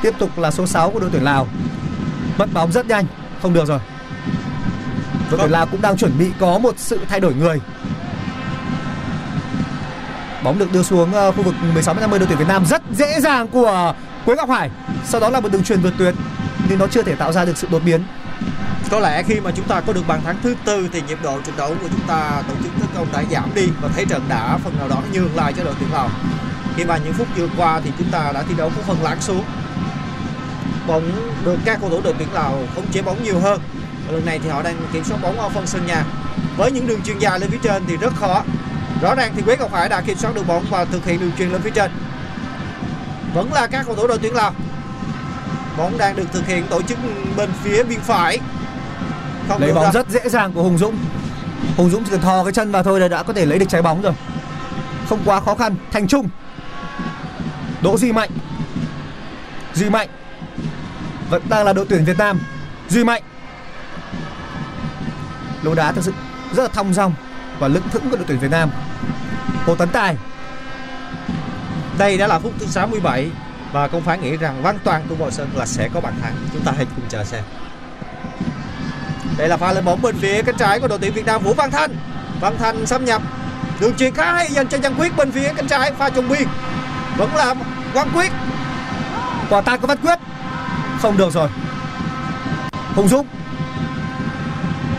[0.02, 1.46] Tiếp tục là số 6 của đội tuyển Lào.
[2.38, 3.04] Mất bóng rất nhanh,
[3.42, 3.78] không được rồi.
[5.30, 7.60] Đội tuyển Lào cũng đang chuẩn bị có một sự thay đổi người.
[10.44, 13.48] Bóng được đưa xuống ờ, khu vực 16m50 đội tuyển Việt Nam rất dễ dàng
[13.48, 13.94] của
[14.24, 14.70] Quế Ngọc Hải.
[15.04, 16.14] Sau đó là một đường truyền vượt tuyến
[16.68, 18.02] nhưng nó chưa thể tạo ra được sự đột biến.
[18.90, 21.40] có lẽ khi mà chúng ta có được bàn thắng thứ tư thì nhịp độ
[21.40, 24.22] trận đấu của chúng ta tổ chức tấn công đã giảm đi và thế trận
[24.28, 26.10] đã phần nào đó nhường lại cho đội tuyển Lào
[26.76, 29.20] khi mà những phút vừa qua thì chúng ta đã thi đấu có phần lắng
[29.20, 29.44] xuống
[30.86, 31.02] bóng
[31.44, 33.60] được các cầu thủ đội tuyển Lào khống chế bóng nhiều hơn.
[34.06, 36.04] Và lần này thì họ đang kiểm soát bóng ở phân sân nhà.
[36.56, 38.42] Với những đường chuyền dài lên phía trên thì rất khó.
[39.02, 41.30] Rõ ràng thì Quế Ngọc Hải đã kiểm soát được bóng và thực hiện đường
[41.38, 41.90] chuyền lên phía trên.
[43.34, 44.52] Vẫn là các cầu thủ đội tuyển Lào.
[45.78, 46.98] Bóng đang được thực hiện tổ chức
[47.36, 48.38] bên phía biên phải.
[49.48, 49.92] Không lấy bóng đâu.
[49.92, 50.96] rất dễ dàng của Hùng Dũng.
[51.76, 53.66] Hùng Dũng chỉ cần thò cái chân vào thôi là đã có thể lấy được
[53.68, 54.12] trái bóng rồi.
[55.08, 55.76] Không quá khó khăn.
[55.92, 56.28] Thành Trung.
[57.82, 58.30] Đỗ Duy Mạnh.
[59.74, 60.08] Duy Mạnh
[61.30, 62.40] vẫn đang là đội tuyển Việt Nam
[62.88, 63.22] Duy Mạnh
[65.62, 66.12] lỗ đá thực sự
[66.54, 67.14] rất là thong dong
[67.58, 68.70] và lững thững của đội tuyển Việt Nam
[69.66, 70.16] Hồ Tấn Tài
[71.98, 73.30] Đây đã là phút thứ 67
[73.72, 76.34] và công phải nghĩ rằng Văn Toàn của vào sân là sẽ có bàn thắng.
[76.52, 77.44] Chúng ta hãy cùng chờ xem.
[79.38, 81.54] Đây là pha lên bóng bên phía cánh trái của đội tuyển Việt Nam, Vũ
[81.54, 81.90] Văn Thanh.
[82.40, 83.22] Văn Thanh xâm nhập.
[83.80, 86.48] Đường chuyền khá hay dành cho Văn Quyết bên phía cánh trái pha trung biên.
[87.16, 87.54] Vẫn là
[87.92, 88.32] Văn Quyết.
[89.50, 90.18] quả tạt của Văn Quyết
[91.02, 91.48] không được rồi.
[92.94, 93.26] Hùng Dũng.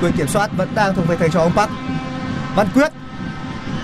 [0.01, 1.71] Quyền kiểm soát vẫn đang thuộc về thầy trò ông Park.
[2.55, 2.91] Văn Quyết.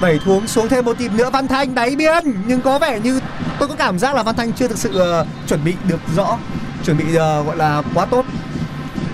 [0.02, 1.30] Đẩy xuống xuống thêm một tìm nữa.
[1.30, 2.24] Văn Thanh đáy biên.
[2.46, 3.20] Nhưng có vẻ như
[3.60, 6.38] tôi có cảm giác là Văn Thanh chưa thực sự uh, chuẩn bị được rõ
[6.86, 8.26] chuẩn bị uh, gọi là quá tốt.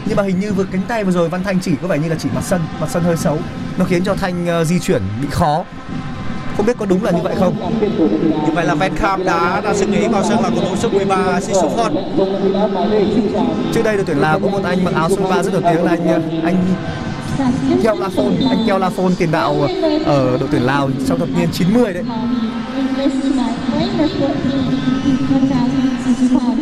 [0.05, 2.09] Nhưng mà hình như vừa cánh tay vừa rồi Văn Thanh chỉ có vẻ như
[2.09, 3.39] là chỉ mặt sân mặt sân hơi xấu.
[3.77, 5.63] Nó khiến cho Thanh uh, di chuyển bị khó
[6.59, 7.79] không biết có đúng là như vậy không
[8.45, 11.41] Như vậy là Beckham đã đã suy nghĩ vào sân là có đội số 13
[11.41, 11.93] Sissophon.
[13.73, 15.83] trước đây đội tuyển Lào có một anh mặc áo số 13 rất nổi tiếng
[15.83, 16.55] là anh ờ, anh
[17.83, 19.55] Keo La Phôn anh Keo La Phôn tiền đạo
[20.05, 22.03] ờ, ở đội tuyển Lào trong thập niên 90 đấy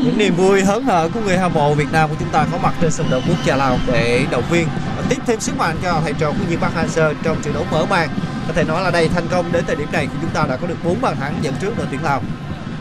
[0.04, 2.58] Những niềm vui hớn hở của người hâm mộ Việt Nam của chúng ta có
[2.58, 4.68] mặt trên sân đấu quốc gia Lào để động viên
[5.10, 7.86] tiếp thêm sức mạnh cho thầy trò của Nhiên Bắc Hanser trong trận đấu mở
[7.86, 8.10] màn.
[8.48, 10.58] Có thể nói là đây thành công đến thời điểm này khi chúng ta đã
[10.58, 12.22] có được 4 bàn thắng dẫn trước đội tuyển Lào.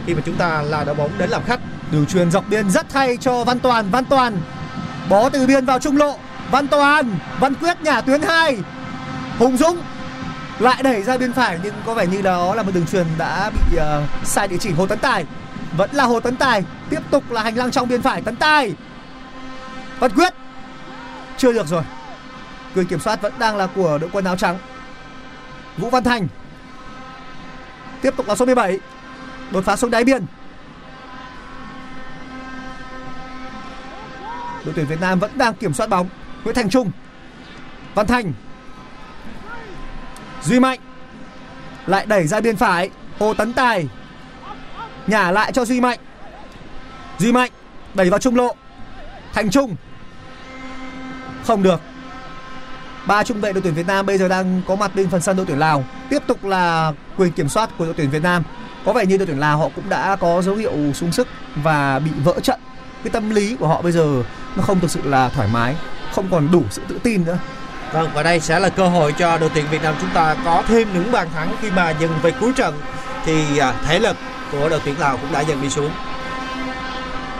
[0.06, 1.60] Khi mà chúng ta là đội bóng đến làm khách.
[1.90, 3.90] Đường truyền dọc biên rất hay cho Văn Toàn.
[3.90, 4.38] Văn Toàn
[5.08, 6.18] bó từ biên vào trung lộ.
[6.50, 8.58] Văn Toàn Văn Quyết nhả tuyến 2
[9.38, 9.80] Hùng Dũng
[10.58, 13.50] lại đẩy ra bên phải nhưng có vẻ như đó là một đường truyền đã
[13.50, 15.24] bị uh, sai địa chỉ Hồ Tấn Tài.
[15.76, 18.22] Vẫn là Hồ Tấn Tài tiếp tục là hành lang trong biên phải.
[18.22, 18.74] Tấn tài
[19.98, 20.32] văn quyết
[21.36, 21.82] chưa được rồi.
[22.74, 24.58] Quyền kiểm soát vẫn đang là của đội quân áo trắng
[25.76, 26.28] vũ văn thành.
[28.02, 28.78] Tiếp tục là số 17
[29.50, 30.26] đột phá xuống đáy biên
[34.66, 36.08] đội tuyển Việt Nam vẫn đang kiểm soát bóng.
[36.44, 36.90] Nguyễn Thành Trung.
[37.94, 38.32] Văn Thành.
[40.42, 40.80] Duy Mạnh.
[41.86, 42.90] Lại đẩy ra biên phải.
[43.18, 43.88] Hồ Tấn Tài.
[45.06, 45.98] Nhả lại cho Duy Mạnh.
[47.18, 47.50] Duy Mạnh
[47.94, 48.54] đẩy vào trung lộ.
[49.32, 49.76] Thành Trung.
[51.46, 51.80] Không được
[53.06, 55.36] ba trung vệ đội tuyển Việt Nam bây giờ đang có mặt bên phần sân
[55.36, 55.84] đội tuyển Lào.
[56.10, 58.42] Tiếp tục là quyền kiểm soát của đội tuyển Việt Nam.
[58.84, 61.98] Có vẻ như đội tuyển Lào họ cũng đã có dấu hiệu sung sức và
[61.98, 62.60] bị vỡ trận.
[63.04, 64.22] Cái tâm lý của họ bây giờ
[64.56, 65.76] nó không thực sự là thoải mái,
[66.14, 67.38] không còn đủ sự tự tin nữa.
[67.92, 70.62] Vâng và đây sẽ là cơ hội cho đội tuyển Việt Nam chúng ta có
[70.68, 72.74] thêm những bàn thắng khi mà dần về cuối trận.
[73.24, 74.16] Thì à, thể lực
[74.52, 75.90] của đội tuyển Lào cũng đã dần đi xuống.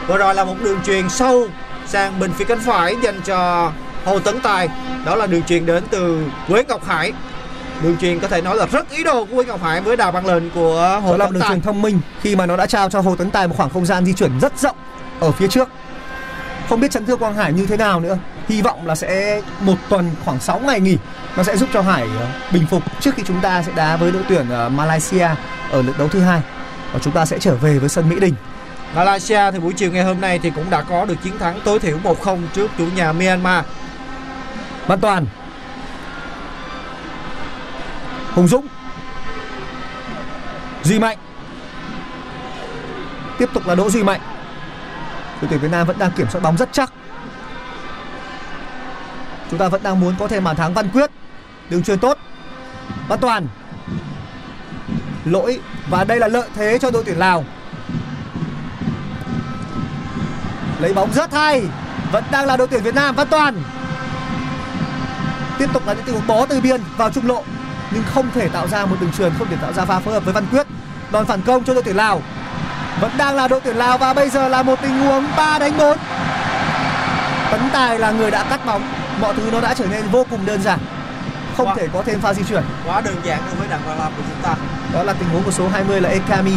[0.06, 1.46] Vừa rồi là một đường truyền sâu
[1.86, 3.72] sang bên phía cánh phải dành cho
[4.06, 4.68] Hồ Tấn Tài.
[5.04, 7.12] Đó là đường truyền đến từ Quế Ngọc Hải.
[7.82, 10.10] Đường truyền có thể nói là rất ý đồ của Quế Ngọc Hải với đà
[10.10, 11.50] băng lên của Hồ đó là Tấn đường Tài.
[11.50, 13.86] truyền thông minh khi mà nó đã trao cho Hồ Tấn Tài một khoảng không
[13.86, 14.76] gian di chuyển rất rộng
[15.20, 15.68] ở phía trước
[16.68, 19.74] không biết chấn thương Quang Hải như thế nào nữa hy vọng là sẽ một
[19.88, 20.96] tuần khoảng 6 ngày nghỉ
[21.36, 24.12] nó sẽ giúp cho Hải ờ, bình phục trước khi chúng ta sẽ đá với
[24.12, 25.28] đội tuyển ờ, Malaysia
[25.70, 26.40] ở lượt đấu thứ hai
[26.92, 28.34] và chúng ta sẽ trở về với sân Mỹ Đình
[28.94, 31.78] Malaysia thì buổi chiều ngày hôm nay thì cũng đã có được chiến thắng tối
[31.78, 33.64] thiểu 1-0 trước chủ nhà Myanmar.
[34.86, 35.26] Văn Toàn.
[38.34, 38.66] Hùng Dũng.
[40.82, 41.18] Duy Mạnh.
[43.38, 44.20] Tiếp tục là Đỗ Duy Mạnh.
[45.40, 46.92] Đội tuyển Việt Nam vẫn đang kiểm soát bóng rất chắc.
[49.50, 51.10] Chúng ta vẫn đang muốn có thêm bàn thắng Văn Quyết.
[51.70, 52.18] Đường truyền tốt.
[53.08, 53.46] Văn Toàn.
[55.24, 57.44] Lỗi Và đây là lợi thế cho đội tuyển Lào.
[60.80, 61.62] Lấy bóng rất hay.
[62.12, 63.14] Vẫn đang là đội tuyển Việt Nam.
[63.14, 63.62] Văn Toàn
[65.58, 67.42] tiếp tục là những tình huống bó từ biên vào trung lộ.
[67.90, 70.24] Nhưng không thể tạo ra một đường truyền không thể tạo ra pha phối hợp
[70.24, 70.66] với Văn Quyết.
[71.12, 72.22] Đòn phản công cho đội tuyển Lào.
[73.00, 75.78] Vẫn đang là đội tuyển Lào và bây giờ là một tình huống 3 đánh
[75.78, 75.98] 4
[77.50, 78.82] Tấn Tài là người đã cắt bóng.
[79.20, 80.78] Mọi thứ nó đã trở nên vô cùng đơn giản.
[81.56, 81.74] Không Wow.
[81.76, 82.62] thể có thêm pha di chuyển.
[82.86, 84.54] Quá đơn giản đối với đặng Hoàng Lâm của chúng ta.
[84.92, 86.52] đó là tình huống của số 20 là Ekami.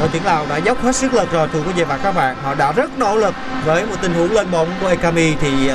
[0.00, 2.36] Đội tuyển Lào đã dốc hết sức lực rồi thưa quý vị và các bạn.
[2.44, 5.70] Họ đã rất nỗ lực với một tình huống lên bóng của Ekami thì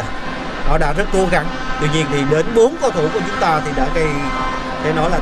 [0.68, 1.46] họ đã rất cố gắng.
[1.82, 4.08] Tuy nhiên thì đến bốn cầu thủ của chúng ta thì đã gây,
[4.84, 5.20] để nói là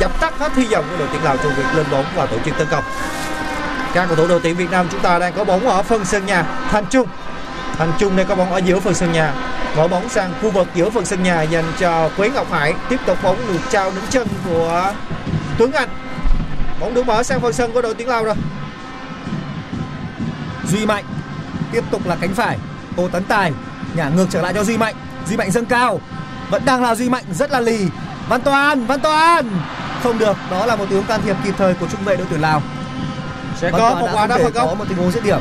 [0.00, 2.36] dập tắt hết hy vọng của đội tuyển Lào trong việc lên bóng và tổ
[2.44, 2.84] chức tấn công.
[3.94, 6.26] Các cầu thủ đội tuyển Việt Nam chúng ta đang có bóng ở phần sân
[6.26, 6.44] nhà.
[6.70, 7.08] Thành Trung.
[7.78, 9.32] Thành Trung đang có bóng ở giữa phần sân nhà.
[9.76, 12.74] Mở bóng sang khu vực giữa phần sân nhà dành cho Quế Ngọc Hải.
[12.88, 14.92] Tiếp tục bóng được trao đến chân của
[15.58, 15.88] Tuấn Anh.
[16.80, 18.34] Bóng được mở sang phần sân của đội tuyển Lào rồi.
[20.68, 21.04] Duy Mạnh
[21.72, 22.58] tiếp tục là cánh phải
[22.96, 23.52] Hồ Tấn Tài
[23.96, 24.94] nhả ngược trở lại cho Duy Mạnh
[25.28, 26.00] Duy Mạnh dâng cao
[26.50, 27.88] vẫn đang là Duy Mạnh rất là lì
[28.28, 29.50] Văn Toàn Văn Toàn
[30.02, 32.40] không được đó là một huống can thiệp kịp thời của trung vệ đội tuyển
[32.40, 32.62] Lào
[33.56, 34.78] Sẽ Văn có Toàn một quả đá phạt có góc.
[34.78, 35.40] một tình huống dứt điểm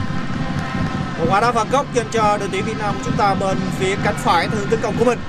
[1.19, 3.57] Một quả đá phạt góc dành cho đội tuyển Việt Nam của chúng ta bên
[3.79, 5.19] phía cánh phải hướng tấn công của mình.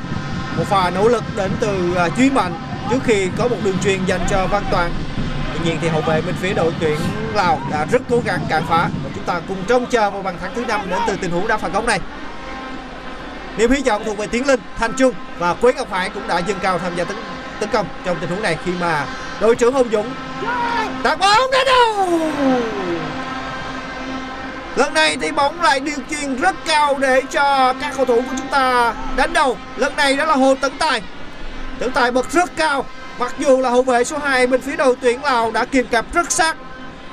[0.56, 2.54] Một pha nỗ lực đến từ à, Duy Mạnh
[2.90, 4.94] trước khi có một đường truyền dành cho Văn Toàn.
[5.54, 6.98] Tuy nhiên thì hậu vệ bên phía đội tuyển
[7.34, 10.34] Lào đã rất cố gắng cản phá và chúng ta cùng trông chờ một bàn
[10.40, 12.00] thắng thứ năm đến từ tình huống đá phạt góc này.
[13.56, 16.38] Điểm hy vọng thuộc về Tiến Linh, thanh Trung và Quế Ngọc Hải cũng đã
[16.38, 17.16] dâng cao tham gia tấn
[17.60, 19.06] tấn công trong tình huống này khi mà
[19.40, 20.10] đội trưởng Hùng Dũng
[21.02, 22.20] tạt bóng đến đâu
[24.76, 28.36] Lần này thì bóng lại điều chuyền rất cao để cho các cầu thủ của
[28.38, 29.56] chúng ta đánh đầu.
[29.76, 31.02] Lần này đó là Hồ Tấn Tài.
[31.78, 32.84] Tấn Tài bật rất cao.
[33.18, 36.04] Mặc dù là hậu vệ số 2 bên phía đội tuyển Lào đã kìm cặp
[36.12, 36.56] rất sát.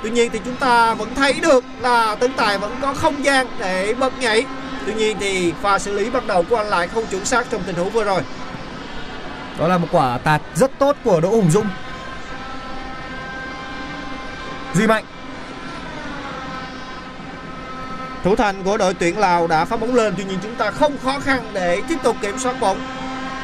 [0.02, 3.46] Tuy nhiên thì chúng ta vẫn thấy được là Tấn Tài vẫn có không gian
[3.58, 4.44] để bật nhảy.
[4.86, 7.62] Tuy nhiên thì pha xử lý bắt đầu của anh lại không chuẩn xác trong
[7.66, 8.22] tình huống vừa rồi.
[9.58, 11.66] đó là một quả tạt rất tốt của Đỗ Hùng Dũng
[14.74, 15.04] Duy Mạnh
[18.24, 20.98] Thủ thành của đội tuyển Lào đã phá bóng lên tuy nhiên chúng ta không
[21.04, 22.80] khó khăn để tiếp tục kiểm soát bóng.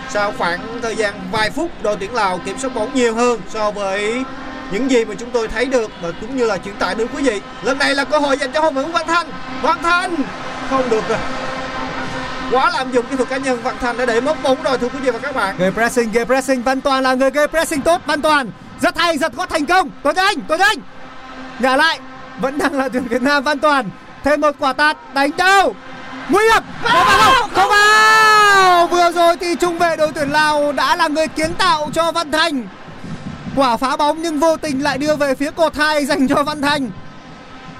[0.08, 3.70] Sau khoảng thời gian vài phút đội tuyển Lào kiểm soát bóng nhiều hơn so
[3.70, 4.24] với
[4.70, 7.22] những gì mà chúng tôi thấy được và cũng như là chuyển tải đến quý
[7.22, 7.40] vị.
[7.62, 9.26] Lần này là cơ hội dành cho hậu vệ Văn Thanh.
[9.62, 10.16] Văn Thanh!
[10.70, 11.18] Không được rồi.
[12.50, 14.88] Quá lạm dụng kỹ thuật cá nhân, Văn Thanh đã để mất bóng rồi thưa
[14.88, 15.56] quý vị và các bạn.
[15.58, 16.62] gây pressing gây pressing.
[16.62, 18.00] Văn Toàn là người gây pressing tốt.
[18.06, 19.90] Văn Toàn, rất hay giật gót thành công.
[20.02, 20.78] Tuấn Anh Tuấn Anh!
[21.58, 22.00] Nhả lại,
[22.40, 23.42] vẫn đang là tuyển Việt Nam.
[23.44, 23.90] Văn Toàn,
[24.24, 25.74] thêm một quả tạt đánh đâu?
[26.28, 26.62] Nguy hiểm!
[26.82, 28.86] Có vào, không không vào!
[28.86, 32.32] Vừa rồi thì trung vệ đội tuyển Lào đã là người kiến tạo cho Văn
[32.32, 32.66] Thành
[33.60, 36.62] quả phá bóng nhưng vô tình lại đưa về phía cột hai dành cho Văn
[36.62, 36.90] Thành.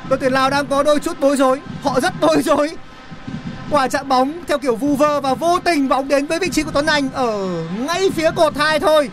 [0.09, 2.71] Đội tuyển Lào đang có đôi chút bối rối, họ rất bối rối.
[3.71, 6.63] Quả chạm bóng theo kiểu vu vơ và vô tình bóng đến với vị trí
[6.63, 9.11] của Tuấn Anh ở ngay phía cột hai thôi.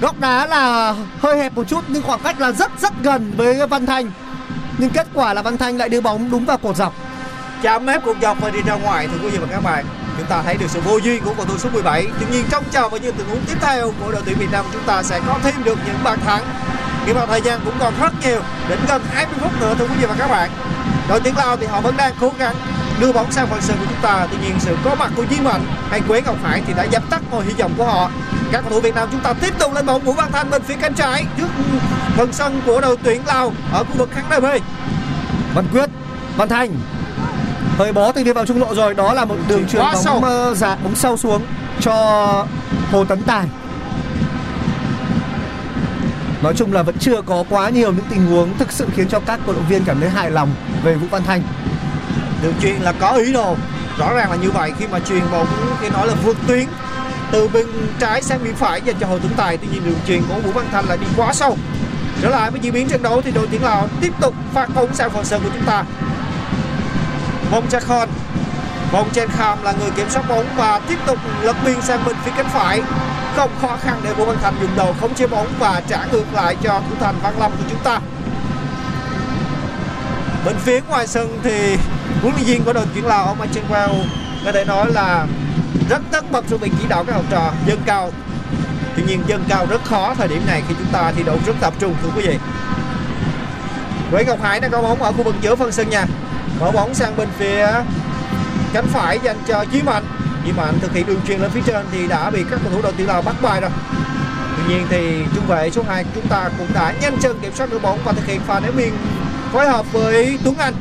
[0.00, 3.66] Góc đá là hơi hẹp một chút nhưng khoảng cách là rất rất gần với
[3.66, 4.10] Văn Thanh
[4.78, 6.94] nhưng kết quả là Văn Thanh lại đưa bóng đúng vào cột dọc.
[7.62, 9.84] Chạm mép cột dọc và đi ra ngoài, thưa quý vị và các bạn
[10.18, 12.64] chúng ta thấy được sự vô duyên của cầu thủ số 17 tuy nhiên trong
[12.70, 15.20] chờ vào những tình huống tiếp theo của đội tuyển Việt Nam, chúng ta sẽ
[15.26, 16.42] có thêm được những bàn thắng.
[17.06, 19.94] Khi mà thời gian cũng còn rất nhiều, đến gần 20 phút nữa, thưa quý
[20.00, 20.50] vị và các bạn.
[21.08, 22.54] Đội tuyển Lào thì họ vẫn đang cố gắng
[23.00, 24.26] đưa bóng sang phần sân của chúng ta.
[24.30, 27.02] Tuy nhiên, sự có mặt của Duy Mạnh hay Quế Ngọc Hải thì đã dập
[27.10, 28.10] tắt mọi hy vọng của họ.
[28.52, 30.62] Các cầu thủ Việt Nam chúng ta tiếp tục lên bóng Vũ Văn Thanh bên
[30.62, 31.48] phía cánh trái, trước
[32.16, 34.44] phần sân của đội tuyển Lào ở khu vực khán đài B
[35.54, 35.90] Văn Quyết,
[36.36, 36.70] Văn Thanh
[37.82, 38.94] hơi bó thành viên vào trung lộ rồi.
[38.94, 40.14] Đó là một đường chuyền sâu.
[40.14, 41.42] bóng ờ, dạ bóng sâu xuống
[41.80, 41.94] cho
[42.92, 43.46] Hồ Tấn Tài.
[46.42, 49.20] Nói chung là vẫn chưa có quá nhiều những tình huống thực sự khiến cho
[49.20, 50.50] các cổ động viên cảm thấy hài lòng
[50.84, 51.42] về Vũ Văn Thanh
[52.42, 53.56] đường chuyền là có ý đồ.
[53.98, 55.46] Rõ ràng là như vậy khi mà chuyền bóng
[55.80, 56.66] khi nói là vượt tuyến.
[57.32, 57.66] Từ bên
[57.98, 59.56] trái sang bên phải dành cho Hồ Tuấn Tài.
[59.56, 61.56] Tuy nhiên đường chuyền của Vũ Văn Thanh là đi quá sâu.
[62.22, 64.94] Trở lại với diễn biến trận đấu thì đội tuyển Lào tiếp tục phát bóng
[64.94, 65.84] sang phần sân của chúng ta
[67.52, 68.08] Bông Chakon
[68.92, 72.16] bóng Chen Kham là người kiểm soát bóng và tiếp tục lật biên sang bên
[72.24, 72.82] phía cánh phải.
[73.36, 76.34] Không khó khăn để Vũ Văn Thành dùng đầu khống chế bóng và trả ngược
[76.34, 77.98] lại cho thủ thành Văn Lâm của chúng ta.
[80.44, 81.76] Bên phía ngoài sân thì
[82.22, 84.04] huấn luyện viên của đội tuyển Lào, ông Achin Well
[84.44, 85.26] có thể nói là
[85.90, 88.10] rất tất bật trong việc chỉ đạo các học trò dân cao.
[88.96, 91.54] Tuy nhiên, dân cao rất khó thời điểm này khi chúng ta thi đấu rất
[91.60, 92.38] tập trung, thưa quý vị.
[94.10, 96.06] Nguyễn Ngọc Hải đang có bóng ở khu vực giữa phân sân nhà
[96.62, 97.66] mở bóng sang bên phía
[98.72, 100.04] cánh phải dành cho Chí Mạnh.
[100.44, 102.82] Chí Mạnh thực hiện đường truyền lên phía trên thì đã bị các cầu thủ
[102.82, 103.70] đội tuyển Lào bắt bài rồi.
[104.56, 107.70] Tuy nhiên thì trung vệ số 2 chúng ta cũng đã nhanh chân kiểm soát
[107.70, 108.92] được bóng và thực hiện pha ném biên
[109.52, 110.74] phối hợp với Tuấn Anh.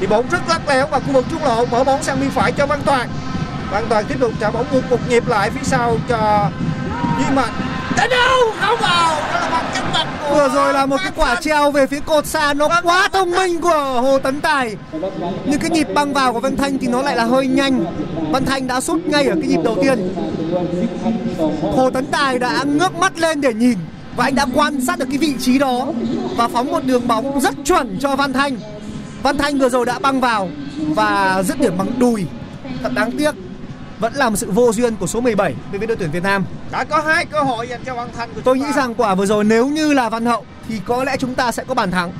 [0.00, 2.52] Thì bóng rất lắc léo vào khu vực trung lộ, mở bóng sang bên phải
[2.52, 3.08] cho Văn Toàn.
[3.70, 6.50] Văn Toàn tiếp tục trả bóng ngược một nhịp lại phía sau cho
[7.18, 7.69] Duy Mạnh
[8.00, 11.12] đánh đâu không vào đó là bằng cánh mặt của vừa rồi là một cái
[11.16, 14.76] quả treo về phía cột xa nó quá thông minh của Hồ Tấn Tài.
[15.46, 17.84] Nhưng cái nhịp băng vào của Văn Thanh thì nó lại là hơi nhanh.
[18.30, 20.14] Văn Thanh đã sút ngay ở cái nhịp đầu tiên.
[21.62, 23.78] Hồ Tấn Tài đã ngước mắt lên để nhìn
[24.16, 25.86] và anh đã quan sát được cái vị trí đó
[26.36, 28.56] và phóng một đường bóng rất chuẩn cho Văn Thanh.
[29.22, 32.26] Văn Thanh vừa rồi đã băng vào và dứt điểm bằng đùi.
[32.82, 33.34] Thật đáng tiếc
[34.00, 36.44] vẫn là một sự vô duyên của số 17 đối với đội tuyển Việt Nam
[36.70, 38.76] đã có hai cơ hội dành cho Văn Thành của Tôi nghĩ ta.
[38.76, 41.64] rằng quả vừa rồi nếu như là Văn Hậu thì có lẽ chúng ta sẽ
[41.64, 42.12] có bàn thắng.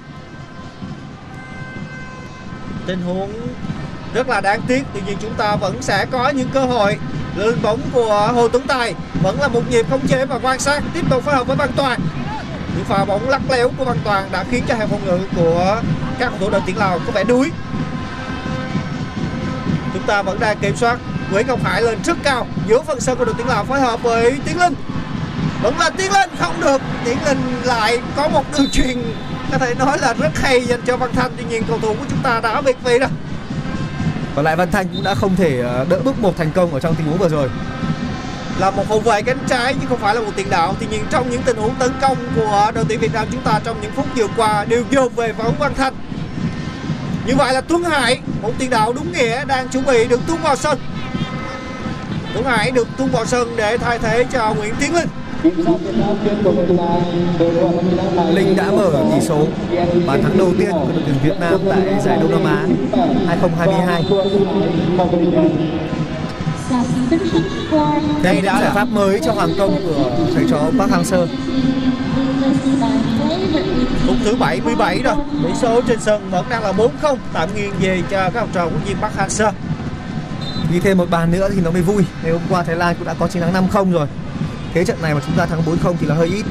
[2.86, 3.32] tình huống
[4.14, 6.96] rất là đáng tiếc tuy nhiên chúng ta vẫn sẽ có những cơ hội
[7.36, 10.82] lên bóng của Hồ Tuấn Tài vẫn là một nhịp khống chế và quan sát
[10.94, 12.00] tiếp tục phối hợp với Văn Toàn
[12.76, 15.82] những pha bóng lắc léo của Văn Toàn đã khiến cho hàng phòng ngự của
[16.18, 17.50] các cầu thủ đội tuyển Lào có vẻ đuối
[20.10, 20.98] ta vẫn đang kiểm soát.
[21.30, 24.02] Nguyễn Ngọc Hải lên rất cao giữa phần sân của đội tuyển Lào phối hợp
[24.02, 24.74] với Tiến Linh.
[25.62, 26.80] Vẫn là Tiến Linh không được.
[27.04, 29.02] Tiến Linh lại có một đường truyền
[29.52, 31.30] có thể nói là rất hay dành cho Văn Thanh.
[31.36, 33.08] Tuy nhiên cầu thủ của chúng ta đã biệt vị rồi.
[34.36, 36.80] Còn lại Văn Thanh cũng đã không thể ờ, đỡ bước một thành công ở
[36.80, 37.48] trong tình huống vừa rồi.
[38.58, 40.74] là một hậu vệ cánh trái chứ không phải là một tiền đạo.
[40.80, 43.60] Tuy nhiên trong những tình huống tấn công của đội tuyển Việt Nam chúng ta
[43.64, 45.94] trong những phút vừa qua đều dồn về bóng Văn Thanh
[47.30, 50.38] như vậy là Tuấn Hải, một tiền đạo đúng nghĩa đang chuẩn bị được tung
[50.42, 50.78] vào sân
[52.34, 55.08] Tuấn Hải được tung vào sân để thay thế cho Nguyễn Tiến Linh
[58.34, 59.46] Linh đã mở tỷ số
[60.06, 62.66] bàn thắng đầu tiên của đội tuyển Việt Nam tại giải Đông Nam Á
[63.26, 64.04] 2022.
[68.22, 71.26] Đây đã là pháp mới cho hoàng công của thầy trò Park Hang-seo
[74.06, 78.02] phút thứ 77 rồi tỷ số trên sân vẫn đang là 4-0 tạm nghiêng về
[78.10, 79.52] cho các học trò của viên Bắc Hang-seo
[80.72, 82.04] Ghi thêm một bàn nữa thì nó mới vui.
[82.22, 84.06] Ngày hôm qua Thái Lan cũng đã có chiến thắng 5-0 rồi.
[84.74, 86.44] Thế trận này mà chúng ta thắng 4-0 thì là hơi ít.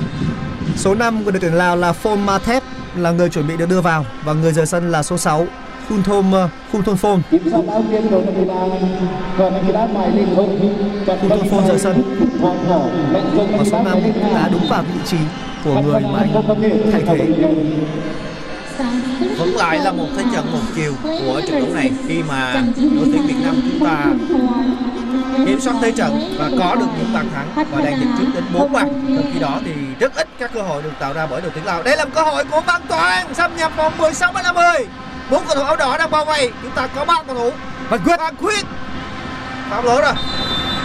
[0.75, 2.63] Số 5 của đội tuyển Lào là Phon Mathep
[2.95, 5.47] là người chuẩn bị được đưa vào và người rời sân là số 6
[5.89, 7.21] Khun Thôm ờ, Khun Thôn Phôn.
[7.31, 7.39] Khun
[11.29, 12.01] Thôn Phôn rời sân.
[13.57, 15.17] Và số 5 cũng đã đúng vào vị trí
[15.63, 16.29] của người mà anh
[16.91, 17.17] thay thế.
[19.37, 23.05] vẫn lại là một thế trận một chiều của trận đấu này khi mà đội
[23.05, 24.05] tuyển Việt Nam chúng ta
[25.45, 28.43] kiểm soát thế trận và có được những bàn thắng và đang dẫn trước đến
[28.53, 28.87] 4 bàn.
[29.15, 31.65] Trong khi đó thì rất ít các cơ hội được tạo ra bởi đội tuyển
[31.65, 31.83] Lào.
[31.83, 34.65] Đây là một cơ hội của Văn Toàn xâm nhập vòng 16 đến 50
[35.29, 36.51] bốn cầu thủ áo đỏ đang bao vây.
[36.61, 37.51] Chúng ta có ba cầu thủ.
[37.89, 38.17] Văn Quyết.
[38.19, 38.65] Văn Quyết.
[39.69, 40.13] Phạm lỗi rồi.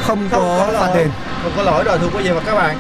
[0.07, 1.11] Không không có có phạt đền.
[1.43, 2.79] không có lỗi rồi thưa quý vị và các bạn?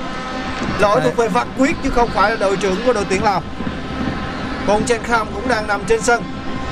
[0.79, 1.05] Lỗi Đấy.
[1.05, 3.43] thuộc về Văn Quyết chứ không phải là đội trưởng của đội tuyển Lào.
[4.67, 6.23] Còn Chen Kham cũng đang nằm trên sân.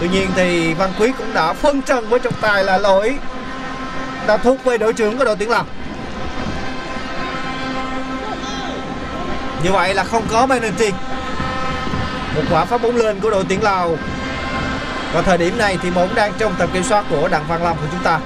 [0.00, 3.18] Tuy nhiên thì Văn Quý cũng đã phân trần với trọng tài là lỗi.
[4.26, 5.64] Đã thuộc về đội trưởng của đội tuyển Lào.
[9.64, 10.90] Như vậy là không có penalty
[12.36, 13.96] một quả phát bóng lên của đội tuyển Lào
[15.12, 17.76] và thời điểm này thì bóng đang trong tầm kiểm soát của Đặng Văn Lâm
[17.76, 18.18] của chúng ta.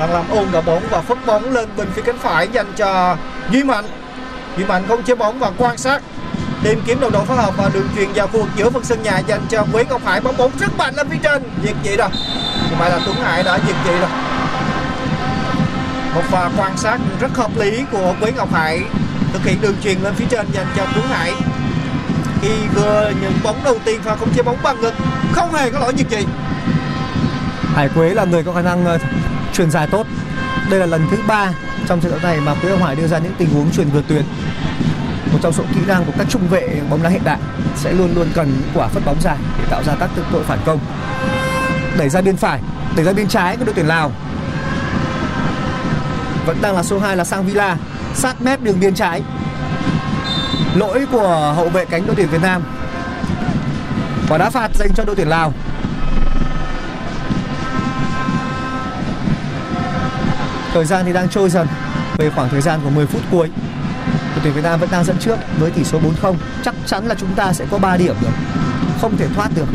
[0.00, 3.16] Đặng Lâm ôm đỡ bóng và phất bóng lên bên phía cánh phải dành cho
[3.50, 3.84] Duy Mạnh.
[4.56, 6.02] Duy Mạnh không chế bóng và quan sát,
[6.62, 9.02] tìm kiếm đồng đội phối hợp và đường truyền vào khu vực giữa phần sân
[9.02, 10.20] nhà dành cho Nguyễn Ngọc Hải.
[10.20, 12.08] Bóng bóng rất mạnh lên phía trên diệt dị rồi
[12.70, 14.08] như vậy là Tuấn Hải, đã diệt dị rồi
[16.14, 18.82] một pha quan sát rất hợp lý của Quý Ngọc Hải,
[19.32, 21.32] thực hiện đường truyền lên phía trên dành cho Tuấn Hải
[22.44, 24.94] khi vừa nhận bóng đầu tiên pha không chế bóng bằng ngực
[25.32, 26.26] không hề có lỗi diệt gì
[27.74, 29.00] Hải Quế là người có khả năng uh,
[29.52, 30.06] truyền dài tốt.
[30.70, 31.52] Đây là lần thứ ba
[31.86, 34.04] trong trận đấu này mà Quế Ngọc Hải đưa ra những tình huống truyền vượt
[34.08, 34.22] tuyến.
[35.32, 37.38] Một trong số kỹ năng của các trung vệ bóng đá hiện đại
[37.76, 40.42] sẽ luôn luôn cần những quả phất bóng dài để tạo ra các cơ hội
[40.44, 40.78] phản công.
[41.98, 42.60] Đẩy ra biên phải,
[42.96, 44.12] đẩy ra biên trái của đội tuyển Lào.
[46.46, 47.76] Vẫn đang là số 2 là Sang Villa,
[48.14, 49.22] sát mép đường biên trái.
[50.74, 52.62] Lỗi của hậu vệ cánh đội tuyển Việt Nam.
[54.28, 55.52] Quả đá phạt dành cho đội tuyển Lào.
[60.72, 61.66] Thời gian thì đang trôi dần
[62.18, 63.50] về khoảng thời gian của 10 phút cuối.
[64.06, 66.34] Đội tuyển Việt Nam vẫn đang dẫn trước với tỷ số 4-0.
[66.62, 68.32] Chắc chắn là chúng ta sẽ có 3 điểm được
[69.00, 69.66] Không thể thoát được.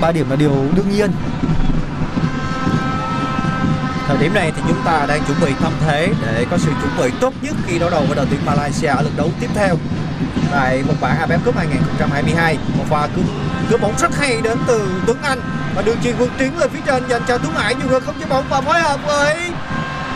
[0.00, 1.10] 3 điểm là điều đương nhiên.
[4.08, 6.96] Thời điểm này thì chúng ta đang chuẩn bị tâm thế để có sự chuẩn
[6.98, 9.76] bị tốt nhất khi đối đầu với đội tuyển Malaysia ở lượt đấu tiếp theo
[10.50, 12.58] tại một bảng AFF Cup 2022.
[12.78, 13.24] Một pha cướp
[13.70, 15.40] cướp bóng rất hay đến từ Tuấn Anh
[15.74, 17.74] và đường chuyền vượt tuyến lên phía trên dành cho Tuấn Hải.
[17.78, 19.36] Nhưng người không chế bóng và phối hợp với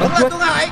[0.00, 0.20] vẫn là.
[0.20, 0.70] Tuấn Hải.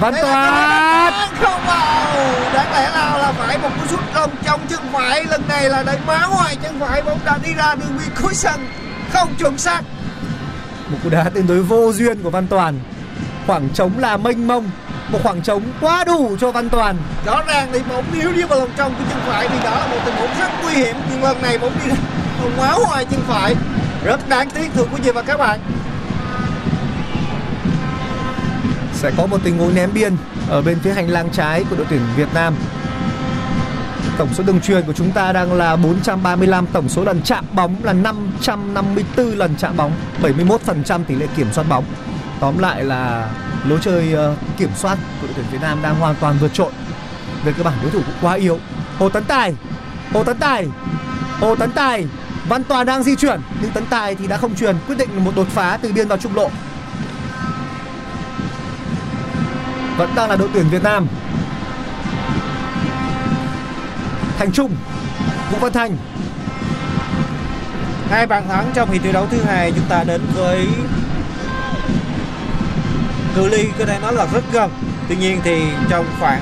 [0.00, 1.12] Văn Toàn!
[1.40, 2.14] Không vào.
[2.54, 5.24] Đáng lẽ nào là phải một cú sút lòng trong chân phải.
[5.24, 7.02] Lần này là đẩy má ngoài chân phải.
[7.02, 8.68] Bóng đã đi ra đường biên cuối sân.
[9.12, 9.82] Không chuẩn xác
[10.90, 12.80] một cú đá tương đối vô duyên của Văn Toàn.
[13.46, 14.70] Khoảng trống là mênh mông,
[15.12, 16.96] một khoảng trống quá đủ cho Văn Toàn.
[17.26, 19.86] rõ ràng thì bóng nếu đi vào lòng trong của chân phải thì đó là
[19.86, 21.90] một tình huống rất nguy hiểm nhưng lần này bóng đi
[22.42, 23.54] bóng máu ngoài chân phải
[24.04, 25.60] rất đáng tiếc thưa quý vị và các bạn
[28.94, 30.16] Sẽ có một tình huống ném biên
[30.48, 32.54] ở bên phía hành lang trái của đội tuyển Việt Nam.
[34.20, 37.76] Tổng số đường truyền của chúng ta đang là 435, tổng số lần chạm bóng
[37.82, 39.92] là 554 lần chạm bóng,
[40.22, 41.84] 71% tỷ lệ kiểm soát bóng.
[42.40, 43.30] Tóm lại là
[43.64, 46.72] lối chơi ờ, kiểm soát của đội tuyển Việt Nam đang hoàn toàn vượt trội.
[47.44, 48.58] Về cơ bản đối thủ cũng quá yếu.
[48.98, 49.54] Hồ Tấn Tài,
[50.12, 50.66] Hồ Tấn Tài,
[51.40, 52.06] Hồ Tấn Tài,
[52.48, 55.32] Văn Toàn đang di chuyển nhưng Tấn Tài thì đã không truyền, quyết định một
[55.36, 56.50] đột phá từ biên vào trung lộ.
[59.96, 61.06] Vẫn đang là đội tuyển Việt Nam.
[64.40, 64.76] Thành Trung,
[65.50, 65.96] Vũ Văn Thành,
[68.10, 70.66] hai bàn thắng trong hiệp thi đấu thứ hai chúng ta đến với
[73.36, 74.70] cự ly có thể nói là rất gần.
[75.08, 76.40] Tuy nhiên thì trong khoảng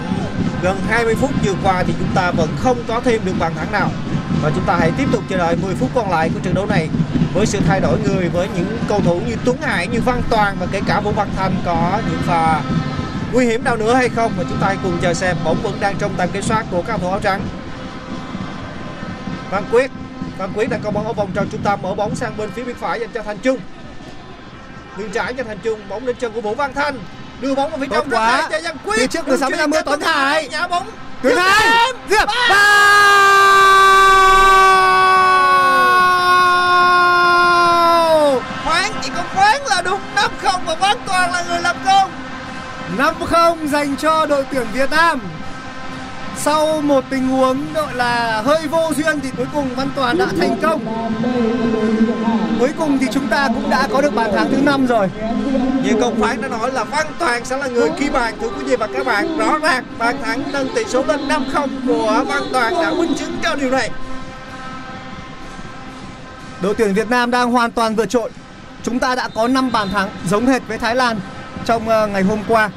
[0.63, 3.73] gần 20 phút vừa qua thì chúng ta vẫn không có thêm được bàn thắng
[3.73, 3.91] nào.
[4.43, 6.67] Và chúng ta hãy tiếp tục chờ đợi 10 phút còn lại của trận đấu
[6.67, 6.89] này
[7.35, 10.57] với sự thay đổi người với những cầu thủ như Tuấn Hải như Văn Toàn
[10.61, 12.61] và kể cả Vũ Văn Thành có những pha
[13.33, 14.33] nguy hiểm nào nữa hay không.
[14.37, 16.83] Và chúng ta hãy cùng chờ xem bóng vẫn đang trong tầm kiểm soát của
[16.83, 17.41] các cầu thủ áo trắng.
[19.51, 19.91] Văn Quyết.
[20.39, 22.65] Văn Quyết đang có bóng ở vòng tròn trung tâm mở bóng sang bên phía
[22.65, 23.59] bên phải dành cho Thành Trung.
[24.97, 26.99] Đường trái cho Thành Trung bóng lên chân của Vũ Văn Thanh.
[27.41, 28.49] Đưa bóng vào phía trong quá.
[28.51, 28.99] cho Văn Quyết.
[28.99, 30.49] Phía trước người Đường 60 chuyền cho Tuấn Hải.
[30.49, 30.87] nhả bóng.
[31.23, 32.19] Hai, điểm.
[32.19, 32.29] Diệp
[38.65, 40.01] khoáng chỉ có khoáng là đúng.
[40.17, 42.11] 5-0 và Văn Toàn là người làm công.
[42.97, 45.21] 5-0 dành cho đội tuyển Việt Nam.
[46.41, 50.27] Sau một tình huống gọi là hơi vô duyên thì cuối cùng Văn Toàn đã
[50.39, 50.85] thành công.
[52.61, 55.11] Cuối cùng thì chúng ta cũng đã có được bàn thắng thứ 5 rồi.
[55.85, 58.65] như công phán đã nói là Văn Toàn sẽ là người ghi bàn thưa quý
[58.65, 62.43] vị và các bạn rõ ràng bàn thắng nâng tỷ số lên 5-0 của Văn
[62.53, 63.91] Toàn đã minh chứng cho điều này
[66.63, 68.31] Đội tuyển Việt Nam đang hoàn toàn vượt trội.
[68.83, 71.21] Chúng ta đã có 5 bàn thắng giống hệt với Thái Lan
[71.65, 72.71] trong ờ, ngày hôm qua.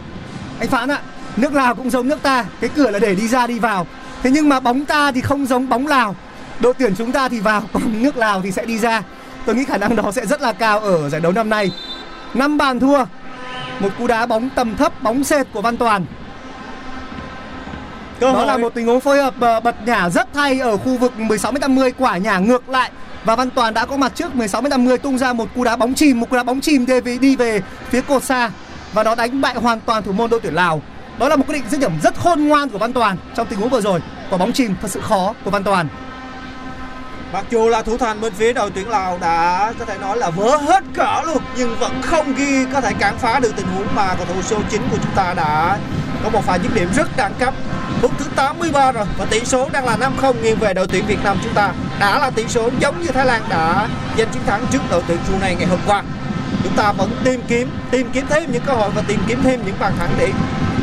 [0.59, 1.01] Anh Phán ạ,
[1.37, 3.87] nước Lào cũng giống nước ta, cái cửa là để đi ra đi vào.
[4.23, 6.15] Thế nhưng mà bóng ta thì không giống bóng Lào.
[6.59, 9.03] Đội tuyển chúng ta thì vào, còn nước Lào thì sẽ đi ra.
[9.45, 11.71] Tôi nghĩ khả năng đó sẽ rất là cao ở giải đấu năm nay.
[12.33, 13.05] 5 bàn thua.
[13.79, 16.05] Một cú đá bóng tầm thấp, bóng sệt của Văn Toàn.
[18.19, 20.77] cơ Đó hội là một tình huống phối hợp ờ, bật nhả rất hay ở
[20.77, 22.91] khu vực 16m50 quả nhả ngược lại
[23.25, 26.19] và Văn Toàn đã có mặt trước 16m50 tung ra một cú đá bóng chìm,
[26.19, 28.51] một cú đá bóng chìm đi về đi về phía cột xa
[28.93, 30.81] và nó đánh bại hoàn toàn thủ môn đội tuyển Lào.
[31.21, 33.59] Đó là một quyết định dứt điểm rất khôn ngoan của Văn Toàn trong tình
[33.59, 33.99] huống vừa rồi.
[34.29, 35.87] Quả bóng chìm thật sự khó của Văn Toàn.
[37.33, 40.29] Mặc dù là thủ thành bên phía đội tuyển Lào đã có thể nói là
[40.29, 43.87] vỡ hết cỡ luôn, nhưng vẫn không ghi có thể cản phá được tình huống
[43.95, 45.77] mà cầu thủ số 9 của chúng ta đã
[46.23, 47.53] có một pha dứt điểm rất đẳng cấp.
[48.01, 51.23] Phút thứ 83 rồi, và tỷ số đang là 5-0 nghiêng về đội tuyển Việt
[51.23, 51.73] Nam chúng ta.
[51.99, 55.17] Đã là tỷ số giống như Thái Lan đã giành chiến thắng trước đội tuyển
[55.27, 56.03] Brunei ngày hôm qua.
[56.63, 59.61] Chúng ta vẫn tìm kiếm tìm kiếm thêm những cơ hội và tìm kiếm thêm
[59.65, 60.31] những bàn thắng để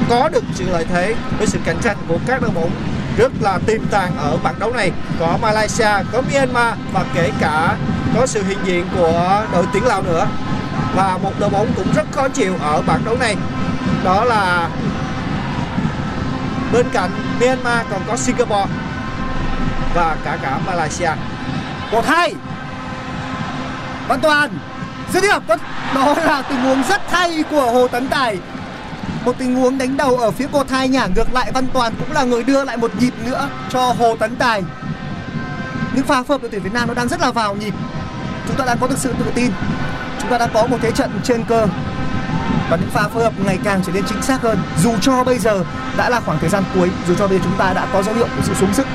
[0.08, 2.70] có được sự lợi thế với sự cạnh tranh của các đội bóng
[3.16, 4.92] rất là tiềm tàng ở bảng đấu này.
[5.20, 7.76] Có Malaysia có Myanmar và kể cả
[8.16, 10.26] có sự hiện diện của đội tuyển Lào nữa.
[10.94, 13.36] Và một đội bóng cũng rất khó chịu ở bảng đấu này.
[14.04, 14.68] Đó là
[16.72, 18.66] bên cạnh Myanmar còn có Singapore
[19.94, 21.10] và cả cả Malaysia.
[21.92, 22.34] Một hai.
[24.08, 24.58] Văn Toàn
[25.12, 25.42] dứt điểm.
[25.48, 25.56] Đó,
[25.94, 28.38] đó là tình huống rất hay của Hồ Tấn Tài
[29.24, 32.12] một tình huống đánh đầu ở phía cột hai nhả ngược lại Văn Toàn cũng
[32.12, 34.62] là người đưa lại một nhịp nữa cho Hồ Tấn Tài.
[35.94, 37.74] Những pha phối hợp đội tuyển Việt Nam nó đang rất là vào nhịp.
[38.48, 39.50] Chúng ta đang có được sự tự tin.
[40.20, 41.66] Chúng ta đang có một thế trận trên cơ.
[42.70, 44.58] Và những pha phối hợp ngày càng trở nên chính xác hơn.
[44.82, 45.64] Dù cho bây giờ
[45.96, 48.14] đã là khoảng thời gian cuối, dù cho bây giờ chúng ta đã có dấu
[48.14, 48.86] hiệu của sự xuống sức.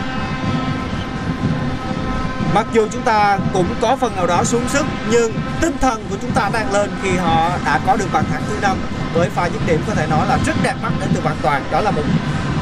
[2.53, 6.15] Mặc dù chúng ta cũng có phần nào đó xuống sức, nhưng tinh thần của
[6.21, 8.77] chúng ta đang lên khi họ đã có được bàn thắng thứ năm
[9.13, 11.63] với pha dứt điểm có thể nói là rất đẹp mắt đến từ Văn Toàn.
[11.71, 12.03] Đó là một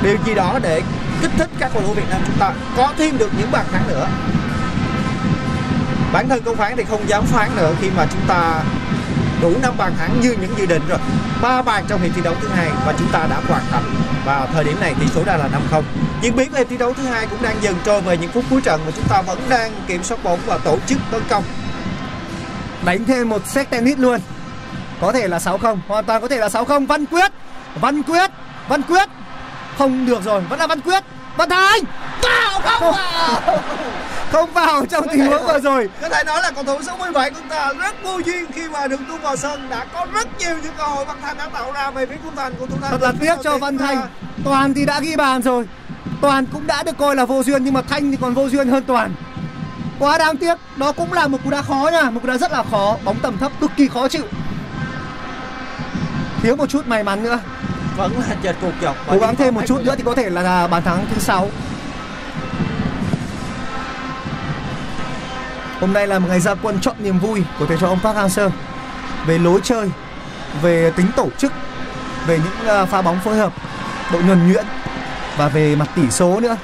[0.03, 0.81] điều gì đó để
[1.21, 3.87] kích thích các cầu thủ Việt Nam chúng ta có thêm được những bàn thắng
[3.87, 4.07] nữa.
[6.13, 8.63] Bản thân công phán thì không dám phán nữa khi mà chúng ta
[9.41, 10.99] đủ năm bàn thắng như những dự định rồi.
[11.41, 13.83] ba bàn trong hiệp thi đấu thứ hai và chúng ta đã hoàn thành
[14.25, 15.81] và thời điểm này tỷ số đang là 5-0.
[16.21, 18.45] Diễn biến của hiệp thi đấu thứ hai cũng đang dần trôi về những phút
[18.49, 21.43] cuối trận mà chúng ta vẫn đang kiểm soát bóng và tổ chức tấn công.
[22.85, 24.19] đánh thêm một set tennis luôn
[25.01, 27.31] có thể là 6-0 hoàn toàn có thể là 6-0 Văn Quyết.
[27.81, 28.31] Văn Quyết.
[28.67, 29.09] Văn Quyết.
[29.77, 30.41] Không được rồi.
[30.49, 31.03] Vẫn là Văn Quyết.
[31.37, 31.83] Văn Thành
[32.21, 33.59] vào không vào.
[34.31, 35.89] Không vào trong tình huống vừa rồi.
[36.01, 38.69] Có thể nói là cầu thủ số 17 của chúng ta rất vô duyên khi
[38.69, 39.69] mà được tung vào sân.
[39.69, 42.35] Đã có rất nhiều những cơ hội Văn Thành đã tạo ra về phía khung
[42.35, 42.87] thành của chúng ta.
[42.89, 44.01] thật là tiếc cho Văn Thành
[44.43, 45.67] Toàn thì đã ghi bàn rồi.
[46.21, 48.67] Toàn cũng đã được coi là vô duyên nhưng mà Thanh thì còn vô duyên
[48.67, 49.13] hơn Toàn.
[49.99, 50.55] Quá đáng tiếc.
[50.75, 52.09] Đó cũng là một cú đá khó nha.
[52.09, 52.97] Một cú đá rất là khó.
[53.03, 54.23] Bóng tầm thấp cực kỳ khó chịu
[56.41, 57.39] thiếu một chút may mắn nữa.
[57.97, 58.95] Vẫn là chật cuộc dọc.
[59.07, 61.49] cố gắng thêm một chút nữa thì có thể là bàn thắng thứ sáu.
[65.79, 68.17] Hôm nay là một ngày ra quân chọn niềm vui của thầy trò ông Park
[68.17, 68.49] Hang-seo.
[69.25, 69.89] Về lối chơi
[70.61, 71.53] về tính tổ chức
[72.27, 73.53] về những à, pha bóng phối hợp
[74.13, 74.65] độ nhuần nhuyễn
[75.37, 76.57] và về mặt tỷ số nữa.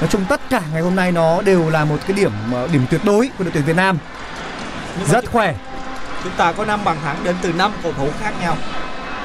[0.00, 2.86] Nói chung tất cả ngày hôm nay nó đều là một cái điểm ờ, điểm
[2.90, 3.98] tuyệt đối của đội tuyển Việt Nam.
[4.98, 5.54] Nhưng rất khỏe.
[6.22, 8.56] chúng ta có 5 bàn thắng đến từ 5 cầu thủ khác nhau.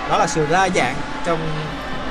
[0.10, 0.96] Đó là sự đa dạng
[1.26, 1.40] trong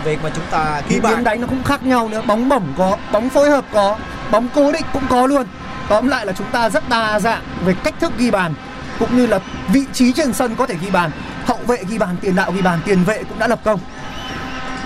[0.05, 1.14] việc mà chúng ta bàn.
[1.14, 2.22] tiếng đánh nó cũng khác nhau nữa.
[2.26, 3.96] Bóng bổng có bóng phối hợp có
[4.30, 5.46] bóng cố định cũng có luôn.
[5.88, 8.55] Tóm lại là chúng ta rất đa dạng về cách thức ghi bàn
[8.99, 9.38] cũng như là
[9.72, 11.11] vị trí trên sân có thể ghi bàn
[11.44, 13.80] hậu vệ ghi bàn tiền đạo ghi bàn tiền vệ cũng đã lập công.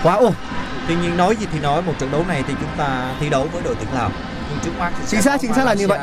[0.03, 0.33] Quá ổn.
[0.87, 3.47] Tuy nhiên nói gì thì nói một trận đấu này thì chúng ta thi đấu
[3.53, 4.11] với đội tuyển Lào.
[4.49, 5.99] Nhưng trước mắt chính xác chính xác là như vậy.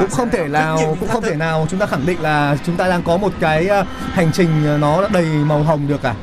[0.00, 2.88] Cũng không thể nào cũng không thể nào chúng ta khẳng định là chúng ta
[2.88, 6.14] đang có một cái ờ, hành trình ờ, nó đầy màu hồng được cả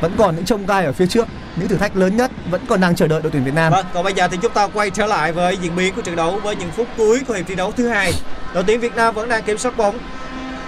[0.00, 1.26] vẫn còn những trông gai ở phía trước
[1.56, 3.86] những thử thách lớn nhất vẫn còn đang chờ đợi đội tuyển Việt Nam Vâng,
[3.94, 6.40] còn bây giờ thì chúng ta quay trở lại với diễn biến của trận đấu
[6.42, 8.12] với những phút cuối của hiệp thi đấu thứ hai.
[8.54, 9.98] Đội tuyển Việt Nam vẫn đang kiểm soát bóng.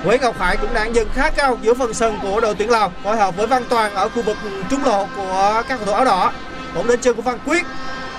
[0.04, 2.92] Nguyễn Ngọc Hải cũng đang dừng khá cao giữa phần sân của đội tuyển Lào,
[3.04, 4.36] phối hợp với Văn Toàn ở khu vực
[4.70, 6.32] trung lộ của các cầu thủ áo đỏ.
[6.74, 7.66] Bóng đến chân của Văn Quyết.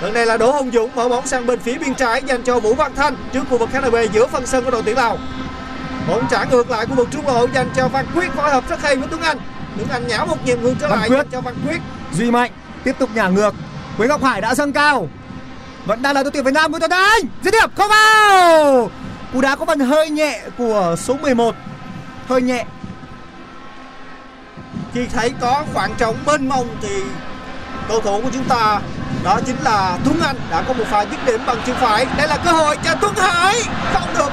[0.01, 2.59] Lần này là Đỗ Hồng Dũng mở bóng sang bên phía bên trái dành cho
[2.59, 5.17] Vũ Văn Thanh trước khu vực KNB giữa phần sân của đội tuyển Lào.
[6.07, 8.81] Bóng trả ngược lại khu vực trung lộ dành cho Văn Quyết phối hợp rất
[8.81, 9.37] hay với Tuấn Anh.
[9.79, 11.25] Tuấn Anh nhả một nhịp ngược trở Văn lại Quyết.
[11.31, 11.81] cho Văn Quyết.
[12.13, 12.51] Duy Mạnh
[12.83, 13.53] tiếp tục nhả ngược.
[13.97, 15.07] Nguyễn Ngọc Hải đã dâng cao.
[15.85, 17.21] Vẫn đang là đội tuyển Việt Nam của Tuấn Anh.
[17.43, 18.91] Dứt điểm không vào.
[19.33, 21.55] Cú đá có phần hơi nhẹ của số 11
[22.27, 22.65] hơi nhẹ.
[24.93, 27.01] Khi thấy có khoảng trống mênh mông thì
[27.87, 28.81] cầu thủ của chúng ta
[29.23, 32.05] đó chính là Tuấn Anh đã có một pha dứt điểm bằng chân phải.
[32.17, 33.55] Đây là cơ hội cho Tuấn Hải.
[33.93, 34.29] Không được.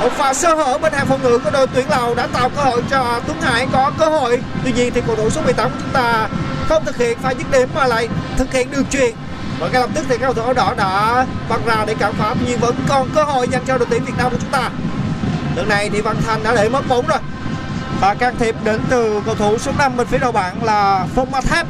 [0.00, 2.62] Một pha sơ hở bên hàng phòng ngự của đội tuyển Lào đã tạo cơ
[2.62, 4.40] hội cho Tuấn Hải có cơ hội.
[4.64, 6.28] Tuy nhiên thì cầu thủ số 18 của chúng ta
[6.68, 9.14] không thực hiện pha dứt điểm mà lại thực hiện đường truyền
[9.60, 12.12] và ngay lập tức thì các cầu thủ áo đỏ đã băng ra để cản
[12.18, 14.70] phá nhưng vẫn còn cơ hội dành cho đội tuyển Việt Nam của chúng ta.
[15.56, 17.18] Lần này thì Văn Thành đã để mất bóng rồi.
[18.00, 21.30] Và can thiệp đến từ cầu thủ số 5 bên phía đầu bảng là Phong
[21.30, 21.66] Ma Thép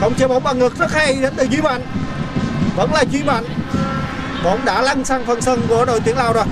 [0.00, 1.82] không chơi bóng bằng ngực rất hay, đến từ Duy Mạnh.
[2.76, 3.44] Vẫn là Duy Mạnh.
[4.44, 6.44] Bóng đã lăn sang phần sân của đội tuyển Lào rồi.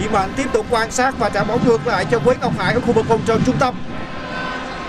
[0.00, 2.74] Duy Mạnh tiếp tục quan sát và trả bóng ngược lại cho Quế Ngọc Hải
[2.74, 3.74] ở khu vực vòng tròn trung tâm.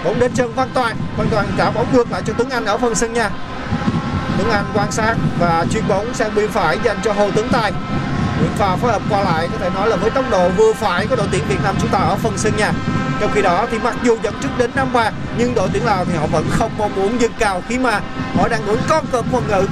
[0.03, 0.95] Bóng đến chân Văn Toàn.
[1.17, 3.29] Văn Toàn trả bóng ngược lại cho Tuấn Anh ở phần sân nhà
[4.37, 7.71] Tuấn Anh quan sát và chuyền bóng sang bên phải dành cho Hồ Tấn Tài.
[8.39, 11.07] Nguyễn pha phối hợp qua lại, có thể nói là với tốc độ vừa phải
[11.07, 12.71] của đội tuyển Việt Nam chúng ta ở phần sân nhà
[13.19, 16.05] trong khi đó thì mặc dù dẫn trước đến năm bàn nhưng đội tuyển Lào
[16.05, 18.01] thì họ vẫn không mong muốn dâng cao khi mà
[18.35, 19.67] họ đang đuổi con cọp quân ngự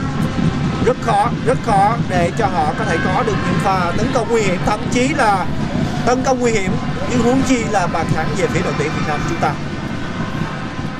[0.85, 4.27] rất khó rất khó để cho họ có thể có được những pha tấn công
[4.31, 5.45] nguy hiểm thậm chí là
[6.05, 6.71] tấn công nguy hiểm
[7.11, 9.53] nhưng huống chi là bàn thắng về phía đội tuyển Việt Nam chúng ta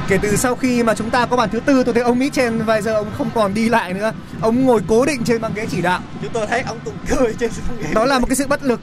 [0.08, 2.62] Kể từ sau khi mà chúng ta có bàn thứ tư tôi thấy ông Mitchell
[2.62, 4.12] vài giờ ông không còn đi lại nữa.
[4.42, 6.00] Ông ngồi cố định trên băng ghế chỉ đạo.
[6.22, 8.64] chúng tôi thấy ông cùng cười trên sân ghế Đó là một cái sự bất
[8.64, 8.80] lực.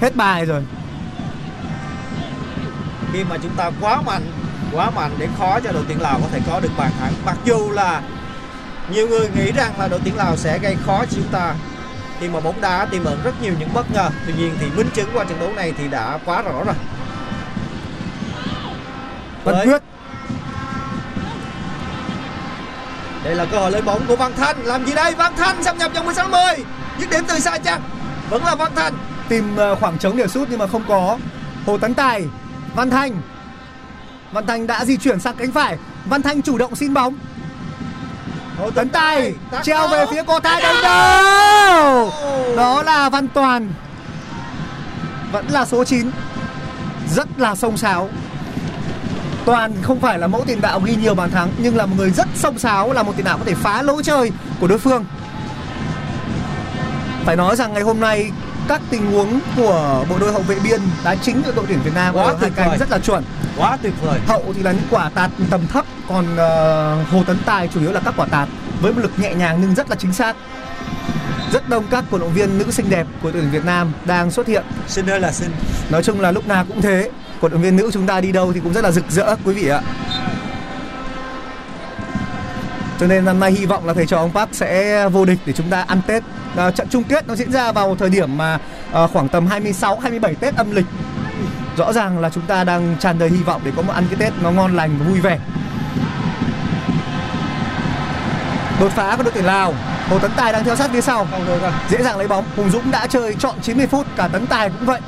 [0.00, 0.62] Hết bài rồi.
[3.12, 4.22] Khi mà chúng ta quá mạnh
[4.72, 7.12] quá mạnh để khó cho đội tuyển Lào có thể có được bàn thắng.
[7.24, 8.02] Mặc dù là
[8.90, 11.54] nhiều người nghĩ rằng là đội tuyển Lào sẽ gây khó cho chúng ta.
[12.20, 14.10] Khi mà bóng đá tiềm ẩn rất nhiều những bất ngờ.
[14.26, 16.74] Tuy nhiên thì minh chứng qua trận đấu này thì đã quá rõ rồi.
[19.44, 19.82] Văn Quyết.
[23.24, 24.64] Đây là cơ hội lên bóng của Văn Thanh.
[24.64, 25.14] Làm gì đây?
[25.14, 26.42] Văn Thanh xâm nhập vòng 16 10
[26.98, 27.82] dứt điểm từ xa chăng?
[28.30, 28.94] Vẫn là Văn Thanh.
[29.28, 31.18] Tìm ờ, khoảng trống để sút nhưng mà không có.
[31.66, 32.24] Hồ Tấn Tài,
[32.74, 33.22] Văn Thanh.
[34.32, 35.76] Văn Thanh đã di chuyển sang cánh phải.
[36.04, 37.14] Văn Thanh chủ động xin bóng.
[38.58, 42.12] Hồ Tấn Tài treo về phía cô Thái đánh đầu.
[42.56, 43.72] Đó là Văn Toàn.
[45.32, 46.10] Vẫn là số 9.
[47.14, 48.08] Rất là sông sáo.
[49.44, 52.10] Toàn không phải là mẫu tiền đạo ghi nhiều bàn thắng nhưng là một người
[52.10, 55.04] rất sông sáo là một tiền đạo có thể phá lối chơi của đối phương.
[57.24, 58.30] Phải nói rằng ngày hôm nay
[58.70, 61.94] các tình huống của bộ đôi hậu vệ biên đá chính cho đội tuyển Việt
[61.94, 62.66] Nam Quá tuyệt vời.
[62.68, 63.24] cánh rất là chuẩn.
[63.56, 67.38] quá tuyệt vời Hậu thì là những quả tạt tầm thấp Còn ờ, Hồ Tấn
[67.46, 68.48] Tài chủ yếu là các quả tạt
[68.80, 70.36] Với một lực nhẹ nhàng nhưng rất là chính xác
[71.52, 74.30] Rất đông các cổ động viên nữ xinh đẹp của đội tuyển Việt Nam đang
[74.30, 75.50] xuất hiện xin ơi là xin
[75.90, 77.10] Nói chung là lúc nào cũng thế
[77.40, 79.54] Cổ động viên nữ chúng ta đi đâu thì cũng rất là rực rỡ quý
[79.54, 79.80] vị ạ
[83.00, 85.52] cho nên năm nay hy vọng là thầy trò ông Park sẽ vô địch để
[85.52, 86.22] chúng ta ăn Tết.
[86.56, 88.58] À, trận chung kết nó diễn ra vào thời điểm mà
[88.92, 90.86] à, khoảng tầm 26 27 Tết âm lịch.
[91.76, 94.16] Rõ ràng là chúng ta đang tràn đầy hy vọng để có một ăn cái
[94.18, 95.38] Tết nó ngon lành và vui vẻ.
[98.80, 99.74] Đột phá của đội tuyển Lào,
[100.08, 101.26] Hồ Tấn Tài đang theo sát phía sau.
[101.30, 104.28] không rồi rồi Dễ dàng lấy bóng, Hùng Dũng đã chơi trọn 90 phút, cả
[104.28, 105.00] Tấn Tài cũng vậy.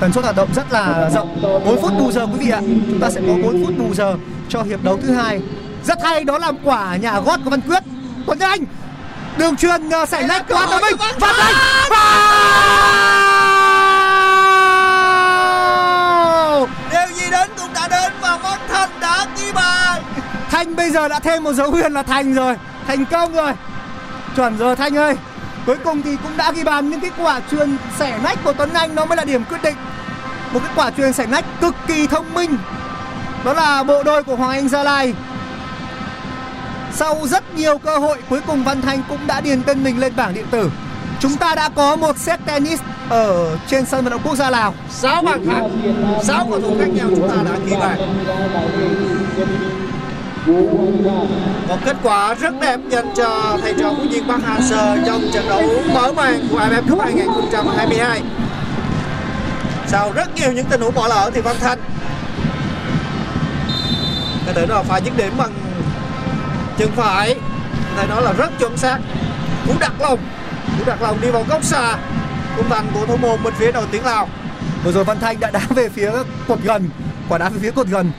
[0.00, 1.42] Tần suất hoạt động rất là rộng.
[1.42, 2.60] 4 phút bù giờ quý vị ạ.
[2.60, 4.14] Chúng ta sẽ có 4 phút bù giờ
[4.48, 5.40] cho hiệp đấu thứ hai.
[5.84, 7.82] Rất hay đó là quả nhà gót của Văn Quyết.
[8.26, 8.64] Tuấn Anh
[9.38, 10.96] đường truyền sảy lách qua tới mình.
[11.20, 11.54] Văn Anh.
[11.90, 12.28] Vào!
[16.90, 20.02] điều gì đến cũng đã đến và Văn Thanh đã ghi bàn.
[20.50, 22.54] Thanh bây giờ đã thêm một dấu huyền là thành rồi.
[22.86, 23.52] Thành công rồi.
[24.36, 25.16] Chuẩn rồi Thanh ơi.
[25.66, 28.70] Cuối cùng thì cũng đã ghi bàn nhưng cái quả truyền sẻ nách của Tuấn
[28.74, 29.76] Anh nó mới là điểm quyết định.
[30.52, 32.58] Một cái quả truyền sẻ nách cực kỳ thông minh.
[33.44, 35.14] Đó là bộ đôi của Hoàng Anh Gia Lai
[36.98, 40.12] sau rất nhiều cơ hội, cuối cùng Văn Thanh cũng đã điền tên mình lên
[40.16, 40.70] bảng điện tử.
[41.20, 44.74] Chúng ta đã có một set tennis ở trên sân vận động quốc gia Lào.
[44.90, 45.70] 6 bàn thắng
[46.22, 47.98] 6 cầu thủ khác nhau chúng ta đã ghi bàn
[51.68, 55.48] một kết quả rất đẹp dành cho thầy trò huấn viên Park Hang-seo trong trận
[55.48, 55.62] đấu
[55.94, 58.22] mở màn của AFF Cup 2022
[59.86, 61.78] sau rất nhiều những tình huống bỏ lỡ thì Văn Thanh
[64.46, 65.52] đã thể là pha dứt điểm bằng
[66.78, 67.36] chân phải.
[67.96, 68.98] Có nói là rất chuẩn xác.
[69.66, 70.18] Cú đặt lòng.
[70.78, 71.96] Cú đặt lòng đi vào góc xa.
[72.56, 74.28] Khung thành của thủ môn bên phía đội tuyển Lào.
[74.84, 76.12] Vừa rồi Văn Thanh đã đá về phía
[76.48, 76.90] cột gần.
[77.28, 78.12] Quả đá về phía cột gần.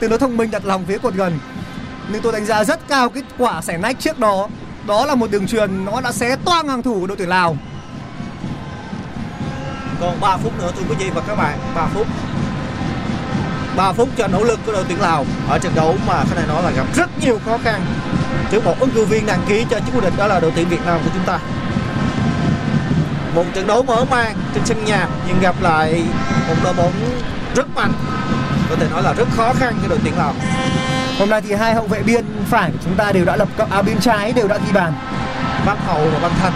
[0.00, 1.38] Tương đối thông minh đặt lòng phía cột gần.
[2.08, 4.48] Nhưng tôi đánh giá rất cao kết quả sẻ nách trước đó.
[4.86, 7.56] Đó là một đường truyền Nó đã xé toang hàng thủ của đội tuyển Lào.
[10.00, 11.58] Còn 3 phút nữa thưa quý vị và các bạn.
[11.74, 12.06] 3 phút.
[13.78, 16.46] 3 phút cho nỗ lực của đội tuyển Lào ở trận đấu mà có thể
[16.48, 17.80] nói là gặp rất nhiều khó khăn.
[18.50, 20.68] Trước một ứng cử viên đăng ký cho chức vô địch đó là đội tuyển
[20.68, 21.38] Việt Nam của chúng ta.
[23.34, 26.04] Một trận đấu mở màn trên sân nhà nhưng gặp lại
[26.48, 26.92] một đội bóng
[27.54, 27.92] rất mạnh
[28.70, 30.34] có thể nói là rất khó khăn cho đội tuyển Lào.
[31.18, 33.70] Hôm nay thì hai hậu vệ biên phải của chúng ta đều đã lập cộng
[33.70, 34.92] à, bên trái đều đã ghi bàn.
[35.66, 36.52] Văn Hậu và Văn Thanh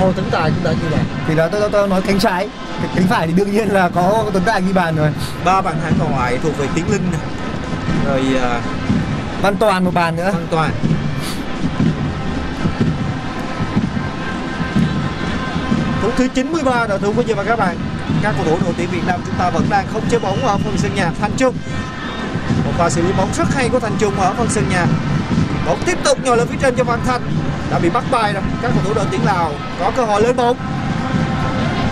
[0.00, 1.04] Hồ Tấn Tài cũng đã ghi bàn.
[1.28, 2.48] Thì đó tôi, tôi, tôi nói cánh trái.
[2.94, 5.10] Cánh phải thì đương nhiên là có Tuấn Tài ghi bàn rồi.
[5.44, 7.18] Ba bàn thắng còn lại thuộc về Tiến Linh nè.
[8.06, 8.60] rồi à,
[9.42, 10.30] Văn Toàn một bàn nữa.
[10.32, 10.70] Văn Toàn.
[16.02, 17.76] Phút thứ 93 rồi thưa quý vị và các bạn.
[18.22, 20.58] Các cầu thủ đội tuyển Việt Nam chúng ta vẫn đang không chơi bóng ở
[20.58, 21.54] phần sân nhà Thanh Trung.
[22.64, 24.86] Một pha xử lý bóng rất hay của Thanh Trung ở phần sân nhà.
[25.66, 27.22] Bóng tiếp tục nhồi lên phía trên cho Văn Thanh
[27.74, 30.36] đã bị bắt bài rồi các cầu thủ đội tuyển Lào có cơ hội lên
[30.36, 30.56] bóng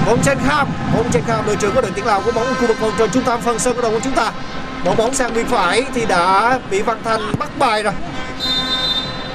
[0.06, 2.54] bóng trên kham bóng trên kham, đội trưởng của đội tuyển Lào có bóng ở
[2.54, 4.32] khu vực vòng tròn trung tâm phần sân của đội của chúng ta
[4.84, 7.92] bóng bóng sang bên phải thì đã bị Văn Thanh bắt bài rồi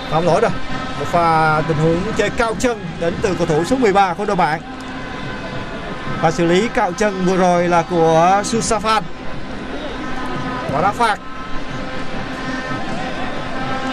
[0.10, 0.52] Phạm lỗi rồi.
[1.00, 4.36] Một pha tình huống chơi cao chân đến từ cầu thủ số 13 của đội
[4.36, 4.62] bạn.
[6.22, 9.02] Và xử lý cạo chân vừa rồi là của Susafan.
[10.72, 11.20] và đá phạt.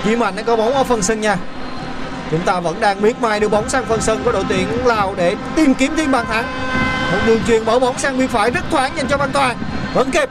[0.04, 1.36] Duy Mạnh đã có bóng ở phần sân nhà.
[2.30, 5.14] Chúng ta vẫn đang miết mai đưa bóng sang phần sân của đội tuyển Lào
[5.16, 6.44] để tìm kiếm thêm bàn thắng.
[7.12, 9.56] Một đường truyền mở bóng sang bên phải rất thoáng dành cho Văn Toàn.
[9.94, 10.28] Vẫn kịp.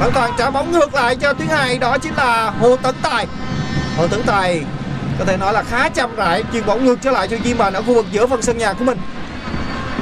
[0.00, 3.26] Văn Toàn trả bóng ngược lại cho tuyến hai, đó chính là Hồ Tấn Tài.
[3.96, 4.64] Hồ Tấn Tài
[5.18, 7.72] có thể nói là khá chậm rãi, chuyền bóng ngược trở lại cho Diêm Bàn
[7.72, 8.98] ở khu vực giữa phần sân nhà của mình.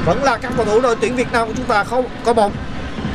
[0.05, 2.53] Vẫn là các cầu thủ đội tuyển Việt Nam của chúng ta không có bóng.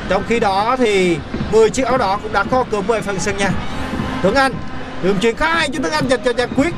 [0.10, 1.18] Trong khi đó thì
[1.52, 3.50] 10 chiếc áo đỏ cũng đã có cửa về phần sân nhà.
[4.22, 4.54] Tuấn Anh,
[5.04, 6.74] đường truyền khá hay cho Tuấn Anh dành cho Giang Quyết.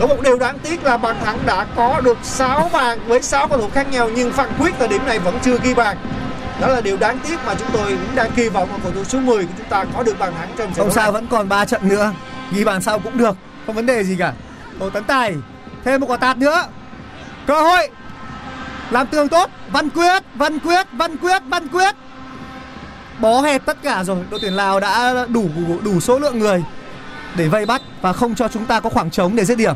[0.00, 3.48] Có một điều đáng tiếc là bàn thắng đã có được 6 bàn với 6
[3.48, 5.96] cầu thủ khác nhau nhưng Phan Quyết thời điểm này vẫn chưa ghi bàn.
[6.60, 9.04] Đó là điều đáng tiếc mà chúng tôi cũng đang kỳ vọng ở cầu thủ
[9.04, 11.48] số 10 của chúng ta có được bàn thắng trong trận Không sao vẫn còn
[11.48, 12.12] 3 trận nữa.
[12.52, 13.36] Ghi bàn sau cũng được
[13.66, 14.32] Không vấn đề gì cả.
[14.80, 15.34] Hồ Tấn Tài
[15.84, 16.66] Thêm một quả tạt nữa.
[17.46, 17.88] Cơ hội.
[18.90, 19.50] Làm tường tốt.
[19.72, 21.94] Văn Quyết Văn Quyết Văn Quyết Văn Quyết.
[23.18, 24.24] Bó hẹp tất cả rồi.
[24.30, 25.48] Đội tuyển Lào đã đủ
[25.84, 26.64] đủ số lượng người
[27.36, 29.74] Để vây bắt Và không cho chúng ta có khoảng trống để giết điểm.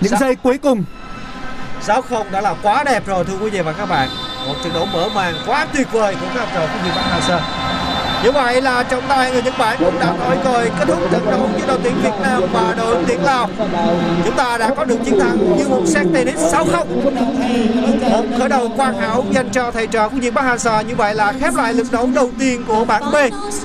[0.00, 0.84] Những giây cuối cùng.
[1.86, 4.08] 6-0 đã là quá đẹp rồi thưa quý vị và các bạn.
[4.46, 7.04] Một trận đấu mở màn quá tuyệt vời của các học trò của Nhật Bản
[7.10, 7.61] Hà Sơn
[8.22, 11.26] như vậy là trọng tài người Nhật Bản cũng đã thổi rồi kết thúc trận
[11.30, 13.48] đấu giữa đội tuyển Việt Nam và đội tuyển Lào.
[14.24, 16.64] Chúng ta đã có được chiến thắng như một set tennis 6-0
[17.02, 17.12] một
[18.38, 21.14] khởi đầu hoàn hảo dành cho thầy trò của Nhật Bản Hà Sơn như vậy
[21.14, 23.14] là khép lại lượt đấu đầu tiên của bảng B.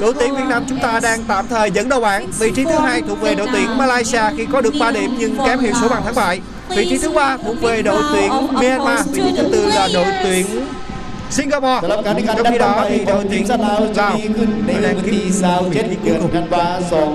[0.01, 2.28] Đội tuyển Việt Nam chúng ta đang tạm thời dẫn đầu bảng.
[2.39, 5.38] Vị trí thứ hai thuộc về đội tuyển Malaysia khi có được 3 điểm nhưng
[5.45, 6.41] kém hiệu số bàn thắng bại.
[6.70, 9.08] Vị trí thứ ba thuộc về đội tuyển Myanmar.
[9.12, 10.45] Vị trí thứ tư là đội tuyển
[11.36, 14.12] Singapore สำหรับการแข่งขัน trong ดัน khi ต่อ đó ไป thì ของ đội ทีม tuyển ชาติลาวจะ Lào
[14.18, 15.22] มีขึ้นในวันที่
[15.62, 17.09] 27เดือนกันยายน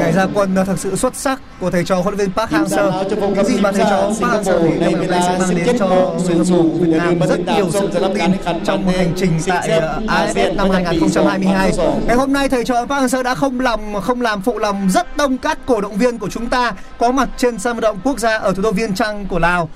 [0.00, 2.50] Ngày 2022 ra quân thật sự xuất sắc của thầy trò huấn luyện viên Park
[2.50, 2.86] Team Hang-seo.
[2.90, 5.12] Làoจะพบกับ Những gì mà thầy trò team Park Hang-seo Singapore thì nămใน nay เว sẽ
[5.12, 7.86] ลา mang đến cho 17 người hâm mộ của Việt Nam rất nhiều sự tự
[7.86, 11.72] tin สำหรับการ trong แข่งขัน hành trình tại ờ, AFF năm 2022.
[12.06, 15.16] Ngày hôm nay thầy trò Park Hang-seo đã không làm không làm phụ lòng rất
[15.16, 18.18] đông các cổ động viên của chúng ta có mặt trên sân vận động quốc
[18.18, 19.68] gia ở thủ đô Viên Chang của Lào.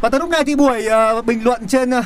[0.00, 2.02] Và tới lúc này thì buổi ờ, bình luận trên ờ,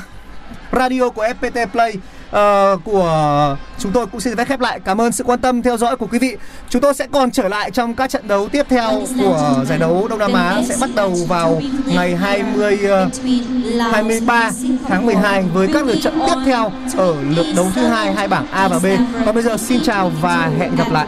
[0.80, 1.94] radio của FPT Play
[2.30, 4.80] uh, của chúng tôi cũng xin phép khép lại.
[4.86, 6.38] Cảm ơn sự quan tâm theo dõi của quý vị.
[6.70, 10.08] Chúng tôi sẽ còn trở lại trong các trận đấu tiếp theo của giải đấu
[10.10, 14.52] Đông Nam Á sẽ bắt đầu vào ngày 20 uh, 23
[14.88, 18.48] tháng 12 với các lượt trận tiếp theo ở lượt đấu thứ hai hai bảng
[18.52, 18.86] A và B.
[19.26, 21.08] Còn bây giờ xin chào và hẹn gặp lại.